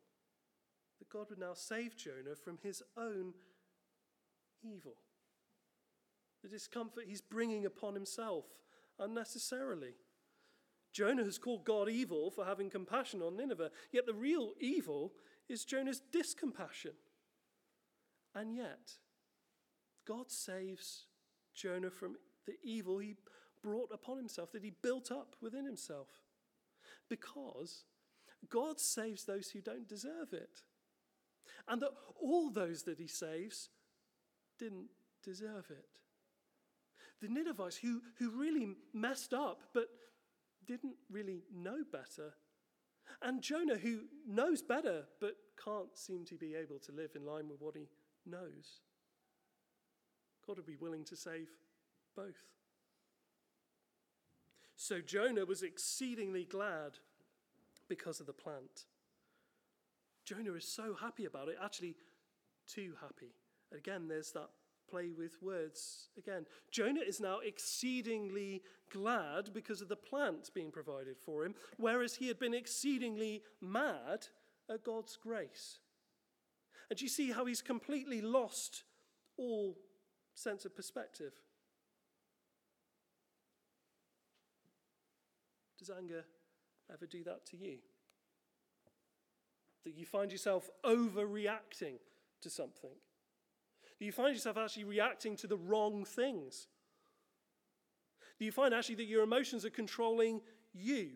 [1.01, 3.35] That God would now save Jonah from his own
[4.63, 4.95] evil.
[6.43, 8.45] The discomfort he's bringing upon himself
[8.99, 9.95] unnecessarily.
[10.93, 15.13] Jonah has called God evil for having compassion on Nineveh, yet the real evil
[15.49, 16.95] is Jonah's discompassion.
[18.35, 18.93] And yet,
[20.07, 21.07] God saves
[21.55, 23.17] Jonah from the evil he
[23.63, 26.09] brought upon himself, that he built up within himself.
[27.09, 27.85] Because
[28.49, 30.63] God saves those who don't deserve it.
[31.69, 33.69] And that all those that he saves
[34.59, 34.89] didn't
[35.23, 35.87] deserve it.
[37.21, 39.89] The Ninevites, who, who really messed up but
[40.67, 42.35] didn't really know better.
[43.23, 47.49] And Jonah, who knows better but can't seem to be able to live in line
[47.49, 47.89] with what he
[48.27, 48.81] knows.
[50.47, 51.49] God would be willing to save
[52.17, 52.43] both.
[54.77, 56.93] So Jonah was exceedingly glad
[57.89, 58.87] because of the plant.
[60.31, 61.97] Jonah is so happy about it, actually,
[62.73, 63.35] too happy.
[63.77, 64.49] Again, there's that
[64.89, 66.47] play with words again.
[66.71, 68.63] Jonah is now exceedingly
[68.93, 74.29] glad because of the plant being provided for him, whereas he had been exceedingly mad
[74.73, 75.81] at God's grace.
[76.91, 78.85] And you see how he's completely lost
[79.37, 79.79] all
[80.37, 81.33] sense of perspective.
[85.77, 86.25] Does anger
[86.93, 87.79] ever do that to you?
[89.85, 91.99] That you find yourself overreacting
[92.43, 92.91] to something?
[93.99, 96.69] Do you find yourself actually reacting to the wrong things?
[98.39, 100.41] Do you find actually that your emotions are controlling
[100.73, 101.11] you,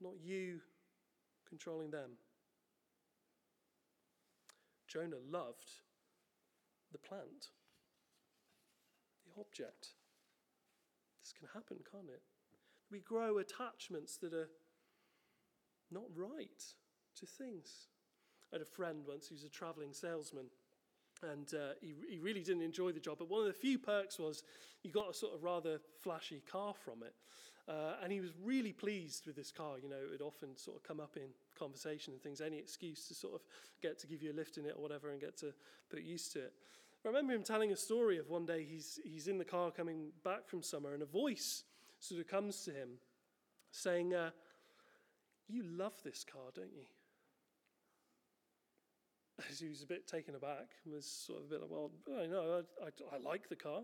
[0.00, 0.60] not you
[1.48, 2.10] controlling them?
[4.86, 5.70] Jonah loved
[6.92, 7.48] the plant,
[9.24, 9.94] the object.
[11.22, 12.20] This can happen, can't it?
[12.90, 14.50] We grow attachments that are
[15.90, 16.62] not right
[17.20, 17.88] to things.
[18.52, 20.46] I had a friend once who's a traveling salesman
[21.22, 23.18] and uh, he, he really didn't enjoy the job.
[23.18, 24.42] But one of the few perks was
[24.82, 27.14] he got a sort of rather flashy car from it.
[27.68, 29.76] Uh, and he was really pleased with this car.
[29.80, 33.06] You know, it would often sort of come up in conversation and things, any excuse
[33.06, 33.40] to sort of
[33.80, 35.52] get to give you a lift in it or whatever and get to
[35.88, 36.52] put used to it.
[37.04, 40.10] I remember him telling a story of one day he's, he's in the car coming
[40.24, 41.64] back from summer and a voice
[41.98, 42.90] sort of comes to him
[43.70, 44.30] saying, uh,
[45.48, 46.84] You love this car, don't you?
[49.58, 52.26] he was a bit taken aback and was sort of a bit like, well, I
[52.26, 53.80] know, I, I, I like the car.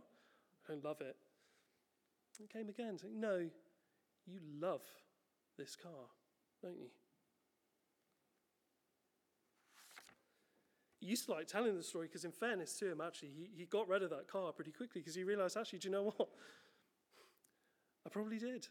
[0.69, 1.17] I don't love it.
[2.39, 3.49] And came again saying, no,
[4.27, 4.83] you love
[5.59, 6.07] this car,
[6.63, 6.89] don't you?
[11.01, 13.65] He used to like telling the story because, in fairness to him, actually, he, he
[13.67, 16.29] got rid of that car pretty quickly because he realized, actually, do you know what?
[18.07, 18.69] I probably did.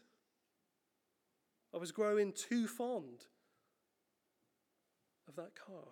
[1.74, 3.26] I was growing too fond
[5.28, 5.84] of that car.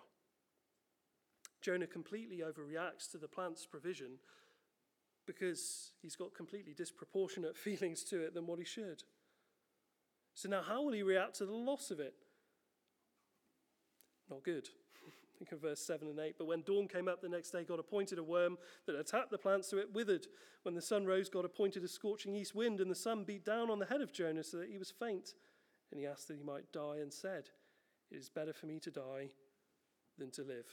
[1.67, 4.19] Jonah completely overreacts to the plant's provision
[5.25, 9.03] because he's got completely disproportionate feelings to it than what he should.
[10.33, 12.13] So now, how will he react to the loss of it?
[14.29, 14.69] Not good.
[15.37, 16.35] Think of verse 7 and 8.
[16.37, 19.37] But when dawn came up the next day, God appointed a worm that attacked the
[19.37, 20.25] plant so it withered.
[20.63, 23.69] When the sun rose, God appointed a scorching east wind, and the sun beat down
[23.69, 25.33] on the head of Jonah so that he was faint.
[25.91, 27.49] And he asked that he might die and said,
[28.09, 29.31] It is better for me to die
[30.17, 30.67] than to live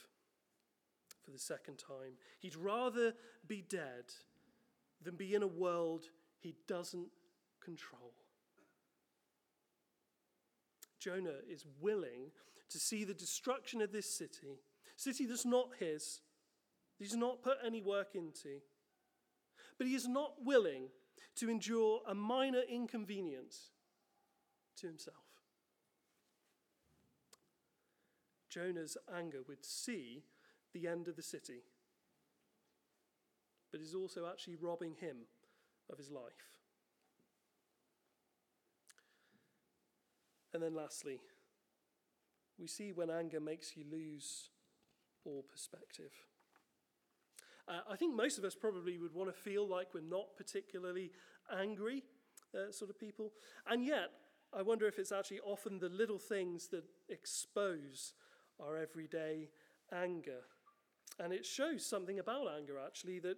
[1.25, 2.13] for the second time.
[2.39, 3.13] He'd rather
[3.47, 4.05] be dead
[5.01, 6.05] than be in a world
[6.39, 7.07] he doesn't
[7.63, 8.13] control.
[10.99, 12.31] Jonah is willing
[12.69, 14.59] to see the destruction of this city,
[14.95, 16.21] city that's not his,
[16.97, 18.61] that he's not put any work into.
[19.77, 20.89] But he is not willing
[21.35, 23.71] to endure a minor inconvenience
[24.77, 25.17] to himself.
[28.49, 30.23] Jonah's anger would see
[30.75, 31.63] the end of the city,
[33.71, 35.17] but is also actually robbing him
[35.89, 36.51] of his life.
[40.53, 41.21] And then, lastly,
[42.59, 44.49] we see when anger makes you lose
[45.25, 46.11] all perspective.
[47.67, 51.11] Uh, I think most of us probably would want to feel like we're not particularly
[51.57, 52.03] angry
[52.53, 53.31] uh, sort of people.
[53.67, 54.11] And yet,
[54.53, 58.13] I wonder if it's actually often the little things that expose
[58.59, 59.49] our everyday
[59.91, 60.43] anger.
[61.19, 63.37] And it shows something about anger, actually, that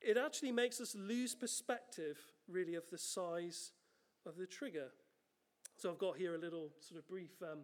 [0.00, 2.18] it actually makes us lose perspective,
[2.48, 3.72] really, of the size
[4.26, 4.88] of the trigger.
[5.76, 7.60] So I've got here a little sort of brief um,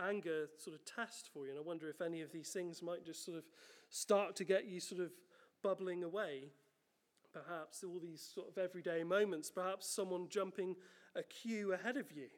[0.00, 3.04] anger sort of test for you, and I wonder if any of these things might
[3.04, 3.44] just sort of
[3.90, 5.10] start to get you sort of
[5.62, 6.50] bubbling away.
[7.32, 10.76] Perhaps all these sort of everyday moments, perhaps someone jumping
[11.14, 12.28] a queue ahead of you,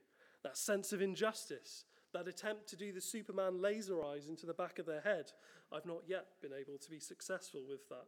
[0.42, 4.78] that sense of injustice, that attempt to do the Superman laser eyes into the back
[4.78, 5.32] of their head.
[5.72, 8.06] I've not yet been able to be successful with that.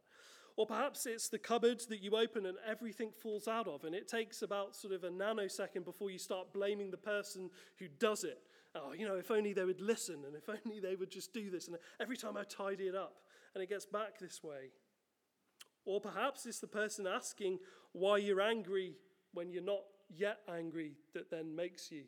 [0.57, 4.09] Or perhaps it's the cupboard that you open and everything falls out of, and it
[4.09, 7.48] takes about sort of a nanosecond before you start blaming the person
[7.78, 8.38] who does it.
[8.74, 11.50] Oh, you know, if only they would listen, and if only they would just do
[11.50, 13.16] this, and every time I tidy it up,
[13.55, 14.70] and it gets back this way.
[15.84, 17.59] Or perhaps it's the person asking
[17.92, 18.94] why you're angry
[19.32, 22.05] when you're not yet angry that then makes you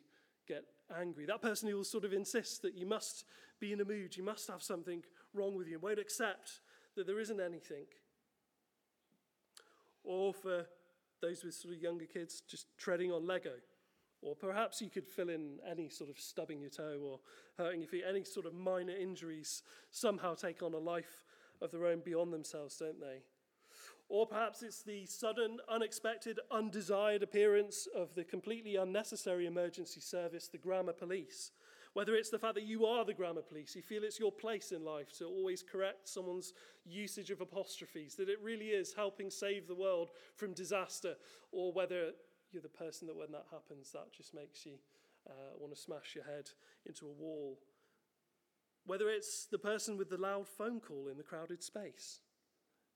[0.47, 0.65] get
[0.99, 1.25] angry.
[1.25, 3.25] That person who will sort of insist that you must
[3.59, 6.59] be in a mood, you must have something wrong with you, and won't accept
[6.95, 7.85] that there isn't anything.
[10.03, 10.65] Or for
[11.21, 13.53] those with sort of younger kids, just treading on Lego.
[14.21, 17.19] Or perhaps you could fill in any sort of stubbing your toe or
[17.57, 21.25] hurting your feet, any sort of minor injuries somehow take on a life
[21.61, 23.23] of their own beyond themselves, don't they?
[24.07, 30.59] Or perhaps it's the sudden, unexpected, undesired appearance of the completely unnecessary emergency service, the
[30.59, 31.51] grammar police.
[31.93, 34.71] Whether it's the fact that you are the grammar police, you feel it's your place
[34.71, 36.53] in life to always correct someone's
[36.85, 41.15] usage of apostrophes, that it really is helping save the world from disaster,
[41.51, 42.11] or whether
[42.51, 44.73] you're the person that when that happens, that just makes you
[45.27, 46.49] uh, want to smash your head
[46.85, 47.57] into a wall.
[48.85, 52.19] Whether it's the person with the loud phone call in the crowded space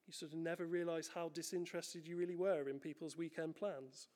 [0.09, 4.07] you sort of never realize how disinterested you really were in people's weekend plans.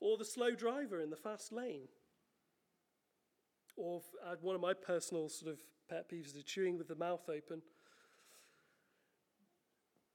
[0.00, 1.86] Or the slow driver in the fast lane.
[3.76, 7.28] Or uh, one of my personal sort of pet peeves is chewing with the mouth
[7.28, 7.62] open.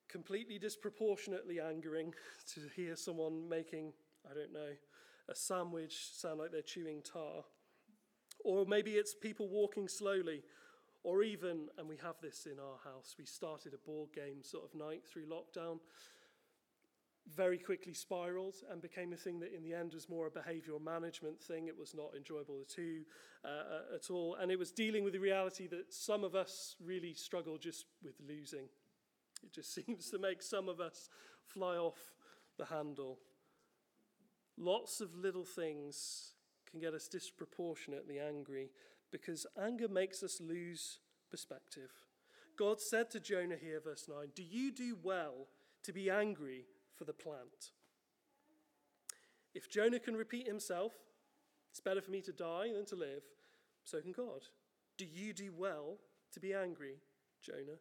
[0.09, 2.13] Completely disproportionately angering
[2.53, 3.93] to hear someone making,
[4.29, 4.73] I don't know,
[5.29, 7.45] a sandwich sound like they're chewing tar.
[8.43, 10.43] Or maybe it's people walking slowly
[11.05, 14.63] or even, and we have this in our house, we started a board game sort
[14.65, 15.77] of night through lockdown,
[17.35, 20.83] very quickly spiraled and became a thing that in the end was more a behavioral
[20.83, 21.67] management thing.
[21.67, 24.35] It was not enjoyable at all, uh, at all.
[24.41, 28.15] And it was dealing with the reality that some of us really struggle just with
[28.27, 28.65] losing.
[29.43, 31.09] It just seems to make some of us
[31.45, 32.15] fly off
[32.57, 33.19] the handle.
[34.57, 36.33] Lots of little things
[36.69, 38.71] can get us disproportionately angry
[39.11, 40.99] because anger makes us lose
[41.29, 41.91] perspective.
[42.57, 45.47] God said to Jonah here, verse 9, Do you do well
[45.83, 46.65] to be angry
[46.97, 47.71] for the plant?
[49.53, 50.93] If Jonah can repeat himself,
[51.71, 53.23] it's better for me to die than to live,
[53.83, 54.43] so can God.
[54.97, 55.97] Do you do well
[56.33, 56.95] to be angry,
[57.41, 57.79] Jonah?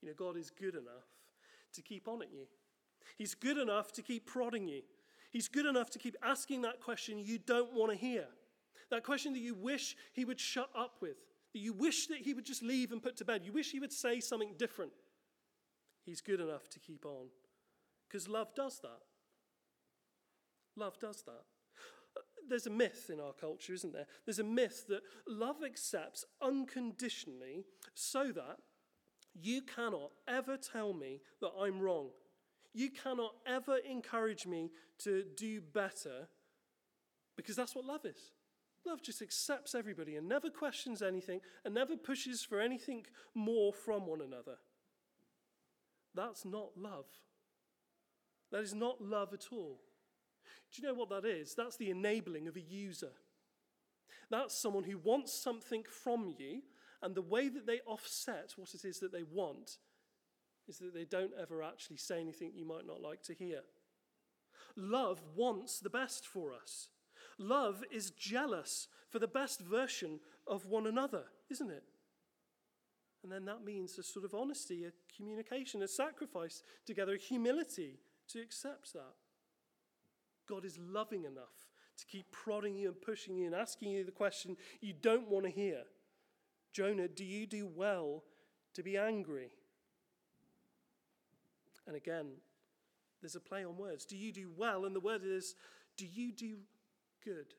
[0.00, 1.06] You know, God is good enough
[1.74, 2.46] to keep on at you.
[3.16, 4.82] He's good enough to keep prodding you.
[5.30, 8.26] He's good enough to keep asking that question you don't want to hear.
[8.90, 11.16] That question that you wish he would shut up with,
[11.52, 13.42] that you wish that he would just leave and put to bed.
[13.44, 14.92] You wish he would say something different.
[16.04, 17.26] He's good enough to keep on.
[18.08, 19.00] Because love does that.
[20.76, 21.42] Love does that.
[22.48, 24.06] There's a myth in our culture, isn't there?
[24.24, 28.58] There's a myth that love accepts unconditionally so that
[29.34, 32.08] you cannot ever tell me that I'm wrong.
[32.72, 34.70] You cannot ever encourage me
[35.00, 36.28] to do better
[37.36, 38.32] because that's what love is.
[38.86, 43.04] Love just accepts everybody and never questions anything and never pushes for anything
[43.34, 44.56] more from one another.
[46.14, 47.06] That's not love.
[48.50, 49.80] That is not love at all.
[50.72, 51.54] Do you know what that is?
[51.54, 53.12] That's the enabling of a user.
[54.30, 56.62] That's someone who wants something from you,
[57.02, 59.78] and the way that they offset what it is that they want
[60.66, 63.60] is that they don't ever actually say anything you might not like to hear.
[64.76, 66.88] Love wants the best for us.
[67.38, 71.84] Love is jealous for the best version of one another, isn't it?
[73.22, 77.98] And then that means a sort of honesty, a communication, a sacrifice together, a humility
[78.28, 79.14] to accept that.
[80.48, 81.68] God is loving enough
[81.98, 85.44] to keep prodding you and pushing you and asking you the question you don't want
[85.44, 85.82] to hear.
[86.72, 88.22] Jonah, do you do well
[88.74, 89.50] to be angry?
[91.86, 92.26] And again,
[93.20, 94.04] there's a play on words.
[94.04, 94.84] Do you do well?
[94.84, 95.54] And the word is,
[95.96, 96.58] do you do
[97.24, 97.54] good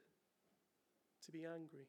[1.26, 1.88] to be angry?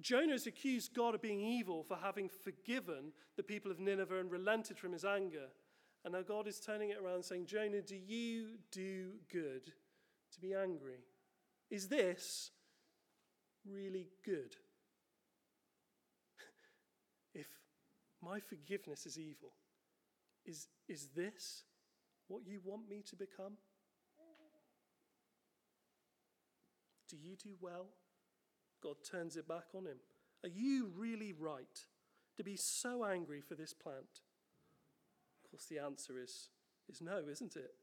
[0.00, 4.78] Jonah's accused God of being evil for having forgiven the people of Nineveh and relented
[4.78, 5.48] from his anger.
[6.04, 9.72] And now God is turning it around saying, Jonah, do you do good
[10.32, 11.00] to be angry?
[11.70, 12.50] Is this
[13.68, 14.54] really good?
[17.34, 17.48] if
[18.22, 19.52] my forgiveness is evil,
[20.46, 21.64] is, is this
[22.28, 23.54] what you want me to become?
[27.08, 27.86] Do you do well?
[28.82, 29.98] God turns it back on him.
[30.44, 31.84] Are you really right
[32.36, 34.22] to be so angry for this plant?
[35.44, 36.48] Of course, the answer is,
[36.88, 37.74] is no, isn't it?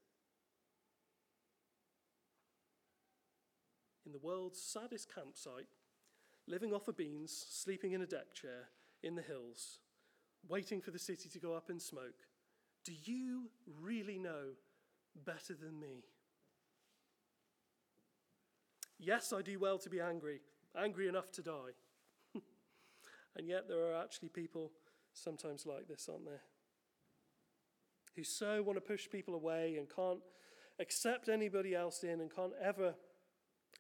[4.06, 5.68] In the world's saddest campsite,
[6.48, 8.70] living off of beans, sleeping in a deck chair
[9.02, 9.80] in the hills,
[10.48, 12.28] waiting for the city to go up in smoke,
[12.84, 13.50] do you
[13.82, 14.54] really know
[15.26, 16.04] better than me?
[19.00, 20.42] Yes, I do well to be angry,
[20.78, 21.74] angry enough to die.
[23.36, 24.72] and yet, there are actually people
[25.14, 26.42] sometimes like this, aren't there?
[28.16, 30.22] Who so want to push people away and can't
[30.80, 32.96] accept anybody else in and can't ever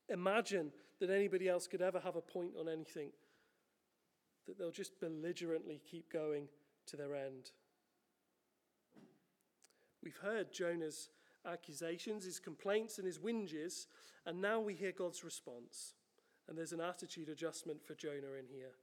[0.10, 3.10] imagine that anybody else could ever have a point on anything,
[4.48, 6.48] that they'll just belligerently keep going
[6.88, 7.52] to their end.
[10.04, 11.10] We've heard Jonah's
[11.48, 13.88] accusations, his complaints, and his whinges,
[14.26, 15.94] and now we hear God's response.
[16.48, 18.74] And there's an attitude adjustment for Jonah in here.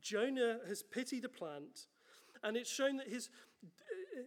[0.00, 1.86] Jonah has pitied a plant,
[2.42, 3.30] and it's shown that his,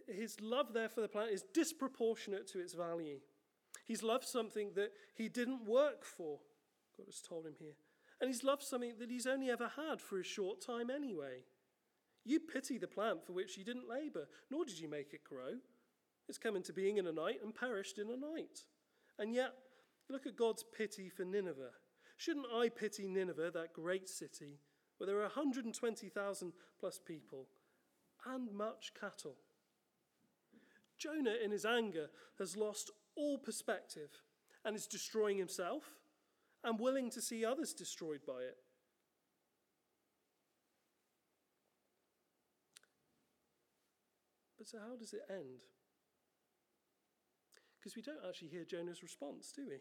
[0.06, 3.18] his love there for the plant is disproportionate to its value.
[3.84, 6.38] He's loved something that he didn't work for,
[6.96, 7.74] God has told him here.
[8.20, 11.44] And he's loved something that he's only ever had for a short time anyway.
[12.24, 15.58] You pity the plant for which you didn't labor, nor did you make it grow.
[16.32, 18.60] It's come into being in a night and perished in a night.
[19.18, 19.52] And yet,
[20.08, 21.72] look at God's pity for Nineveh.
[22.16, 24.58] Shouldn't I pity Nineveh, that great city,
[24.96, 27.48] where there are 120,000 plus people
[28.24, 29.36] and much cattle?
[30.96, 32.06] Jonah, in his anger,
[32.38, 34.08] has lost all perspective
[34.64, 35.84] and is destroying himself
[36.64, 38.56] and willing to see others destroyed by it.
[44.56, 45.60] But so, how does it end?
[47.82, 49.74] Because we don't actually hear Jonah's response, do we?
[49.74, 49.80] In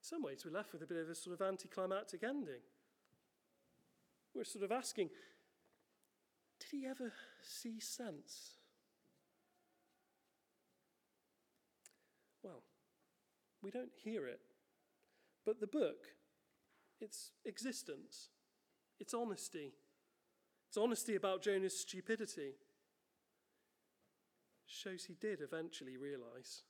[0.00, 2.62] some ways, we're left with a bit of a sort of anticlimactic ending.
[4.34, 5.10] We're sort of asking,
[6.58, 8.54] did he ever see sense?
[12.42, 12.62] Well,
[13.60, 14.40] we don't hear it.
[15.44, 16.06] But the book,
[16.98, 18.30] its existence,
[18.98, 19.74] its honesty,
[20.66, 22.52] its honesty about Jonah's stupidity,
[24.70, 26.62] shows he did eventually realize,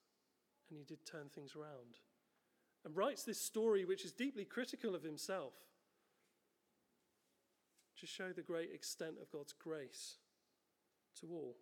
[0.69, 1.99] and he did turn things around,
[2.85, 5.53] and writes this story which is deeply critical of himself
[7.99, 10.17] to show the great extent of God's grace
[11.21, 11.57] to all.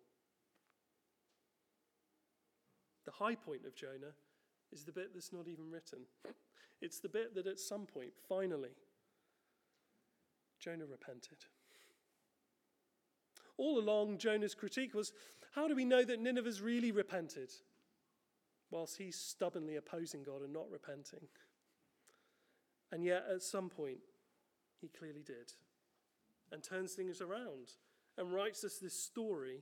[3.05, 4.13] The high point of Jonah
[4.71, 5.99] is the bit that's not even written.
[6.81, 8.77] It's the bit that at some point, finally,
[10.59, 11.39] Jonah repented.
[13.57, 15.11] All along, Jonah's critique was
[15.51, 17.51] how do we know that Nineveh's really repented?
[18.71, 21.27] Whilst he's stubbornly opposing God and not repenting.
[22.91, 23.99] And yet, at some point,
[24.79, 25.53] he clearly did
[26.51, 27.73] and turns things around
[28.17, 29.61] and writes us this story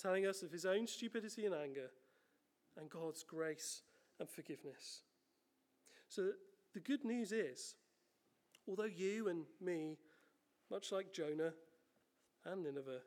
[0.00, 1.90] telling us of his own stupidity and anger
[2.78, 3.82] and God's grace
[4.18, 5.02] and forgiveness.
[6.08, 6.30] So,
[6.72, 7.76] the good news is,
[8.68, 9.98] although you and me,
[10.70, 11.52] much like Jonah
[12.44, 13.00] and Nineveh,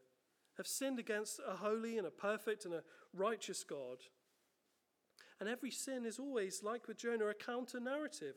[0.57, 2.83] have sinned against a holy and a perfect and a
[3.13, 3.97] righteous God,
[5.39, 8.35] and every sin is always, like with Jonah, a counter narrative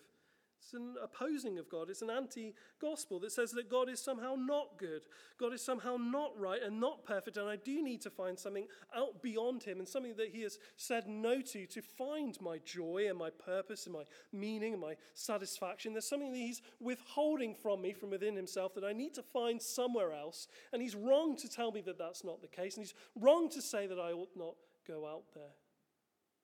[0.63, 1.89] it's an opposing of God.
[1.89, 5.03] It's an anti gospel that says that God is somehow not good.
[5.39, 7.39] God is somehow not right and not perfect.
[7.39, 10.59] And I do need to find something out beyond Him and something that He has
[10.77, 14.97] said no to to find my joy and my purpose and my meaning and my
[15.15, 15.93] satisfaction.
[15.93, 19.63] There's something that He's withholding from me from within Himself that I need to find
[19.63, 20.47] somewhere else.
[20.75, 22.77] And He's wrong to tell me that that's not the case.
[22.77, 24.57] And He's wrong to say that I ought not
[24.87, 25.55] go out there.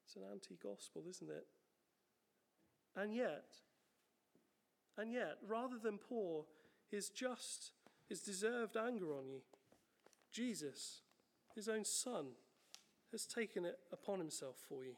[0.06, 1.46] It's an anti gospel, isn't it?
[2.96, 3.44] And yet,
[4.99, 6.44] and yet, rather than pour
[6.90, 7.72] his just
[8.09, 9.40] his deserved anger on you.
[10.32, 11.01] Jesus,
[11.55, 12.26] his own son,
[13.12, 14.94] has taken it upon himself for you.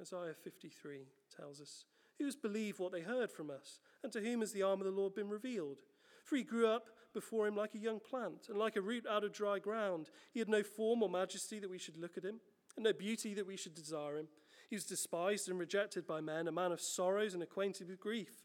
[0.00, 1.84] Isaiah 53 tells us,
[2.18, 4.86] Who has believed what they heard from us, and to whom has the arm of
[4.86, 5.80] the Lord been revealed?
[6.24, 9.24] For he grew up before him like a young plant, and like a root out
[9.24, 10.10] of dry ground.
[10.32, 12.40] He had no form or majesty that we should look at him,
[12.76, 14.28] and no beauty that we should desire him.
[14.68, 18.44] He was despised and rejected by men, a man of sorrows and acquainted with grief.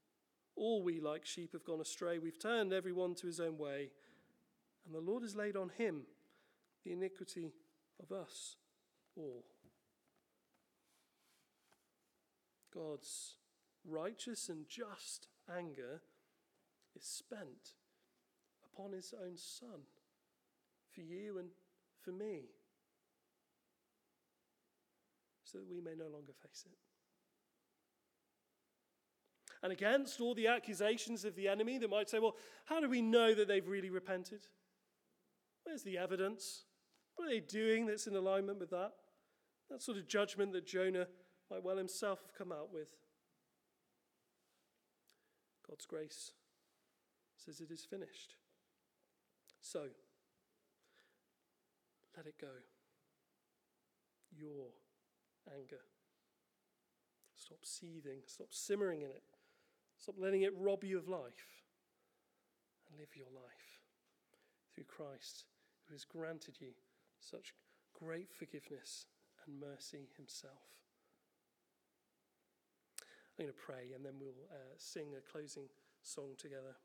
[0.61, 2.19] All we like sheep have gone astray.
[2.19, 3.89] We've turned every one to his own way.
[4.85, 6.03] And the Lord has laid on him
[6.85, 7.53] the iniquity
[7.99, 8.57] of us
[9.15, 9.43] all.
[12.71, 13.37] God's
[13.83, 16.03] righteous and just anger
[16.95, 17.73] is spent
[18.63, 19.81] upon his own Son
[20.93, 21.49] for you and
[22.03, 22.51] for me
[25.43, 26.90] so that we may no longer face it.
[29.63, 32.35] And against all the accusations of the enemy that might say, well,
[32.65, 34.47] how do we know that they've really repented?
[35.63, 36.63] Where's the evidence?
[37.15, 38.93] What are they doing that's in alignment with that?
[39.69, 41.07] That sort of judgment that Jonah
[41.51, 42.89] might well himself have come out with.
[45.67, 46.31] God's grace
[47.37, 48.35] says it is finished.
[49.61, 49.85] So,
[52.17, 52.47] let it go.
[54.31, 54.69] Your
[55.55, 55.81] anger.
[57.35, 59.23] Stop seething, stop simmering in it.
[60.01, 61.45] Stop letting it rob you of life.
[62.89, 63.79] And live your life
[64.73, 65.45] through Christ,
[65.87, 66.71] who has granted you
[67.19, 67.53] such
[67.93, 69.05] great forgiveness
[69.45, 70.53] and mercy himself.
[73.37, 75.65] I'm going to pray and then we'll uh, sing a closing
[76.01, 76.75] song together.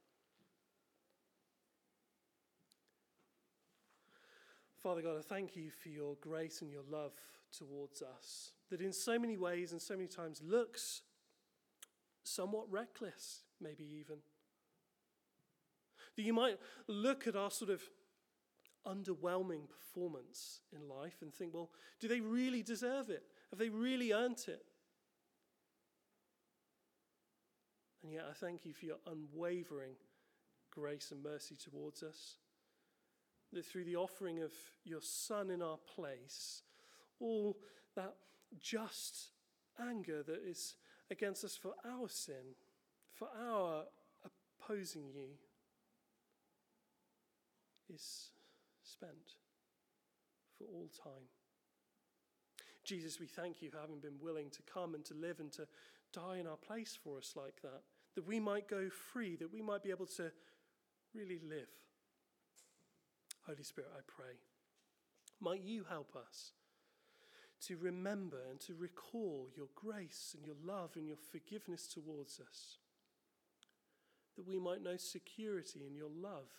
[4.82, 7.12] Father God, I thank you for your grace and your love
[7.56, 11.02] towards us, that in so many ways and so many times looks
[12.26, 14.16] somewhat reckless, maybe even.
[16.16, 17.82] That you might look at our sort of
[18.86, 21.70] underwhelming performance in life and think, well,
[22.00, 23.24] do they really deserve it?
[23.50, 24.64] Have they really earned it?
[28.02, 29.94] And yet, I thank you for your unwavering
[30.70, 32.36] grace and mercy towards us.
[33.52, 34.52] That through the offering of
[34.84, 36.62] your Son in our place,
[37.18, 37.56] all
[37.96, 38.14] that
[38.60, 39.30] just
[39.80, 40.76] anger that is
[41.10, 42.54] against us for our sin,
[43.14, 43.84] for our
[44.24, 45.28] opposing you,
[47.92, 48.30] is
[48.82, 49.34] spent
[50.58, 51.28] for all time.
[52.84, 55.66] Jesus, we thank you for having been willing to come and to live and to
[56.12, 57.82] die in our place for us like that,
[58.14, 60.30] that we might go free, that we might be able to
[61.14, 61.68] really live.
[63.46, 64.34] Holy Spirit, I pray,
[65.40, 66.52] might you help us
[67.62, 72.78] to remember and to recall your grace and your love and your forgiveness towards us,
[74.36, 76.50] that we might know security in your love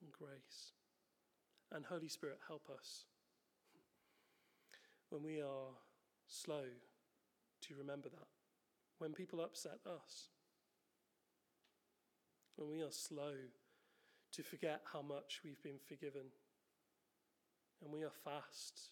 [0.00, 0.72] and grace.
[1.72, 3.04] And Holy Spirit, help us
[5.10, 5.74] when we are
[6.28, 6.64] slow
[7.62, 8.28] to remember that,
[8.98, 10.28] when people upset us,
[12.56, 13.32] when we are slow
[14.32, 16.26] to forget how much we've been forgiven,
[17.82, 18.90] and we are fast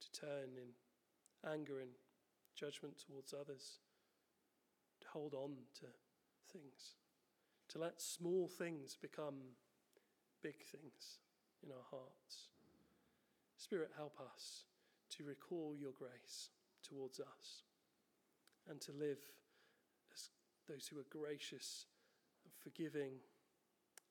[0.00, 1.90] to turn in anger and
[2.54, 3.78] judgment towards others,
[5.00, 5.86] to hold on to
[6.52, 6.96] things,
[7.68, 9.34] to let small things become
[10.42, 11.18] big things
[11.64, 12.48] in our hearts.
[13.56, 14.64] Spirit, help us
[15.10, 16.50] to recall your grace
[16.82, 17.62] towards us
[18.68, 19.18] and to live
[20.12, 20.30] as
[20.68, 21.86] those who are gracious
[22.44, 23.12] and forgiving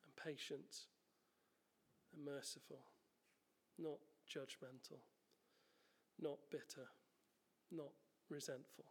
[0.04, 0.88] and patient
[2.16, 2.80] and merciful,
[3.82, 5.02] not judgmental,
[6.20, 6.88] not bitter,
[7.72, 7.92] not
[8.30, 8.86] resentful.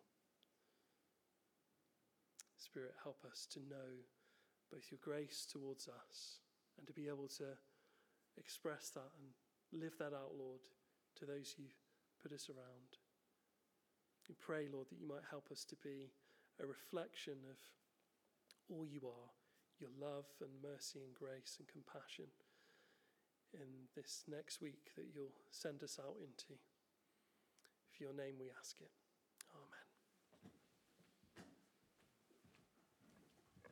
[2.57, 4.05] Spirit, help us to know
[4.70, 6.41] both your grace towards us
[6.78, 7.57] and to be able to
[8.38, 10.61] express that and live that out, Lord,
[11.18, 11.66] to those you
[12.22, 12.99] put us around.
[14.28, 16.12] We pray, Lord, that you might help us to be
[16.62, 17.59] a reflection of
[18.70, 19.30] all you are
[19.80, 22.28] your love and mercy and grace and compassion
[23.55, 26.59] in this next week that you'll send us out into.
[27.90, 28.90] For your name we ask it.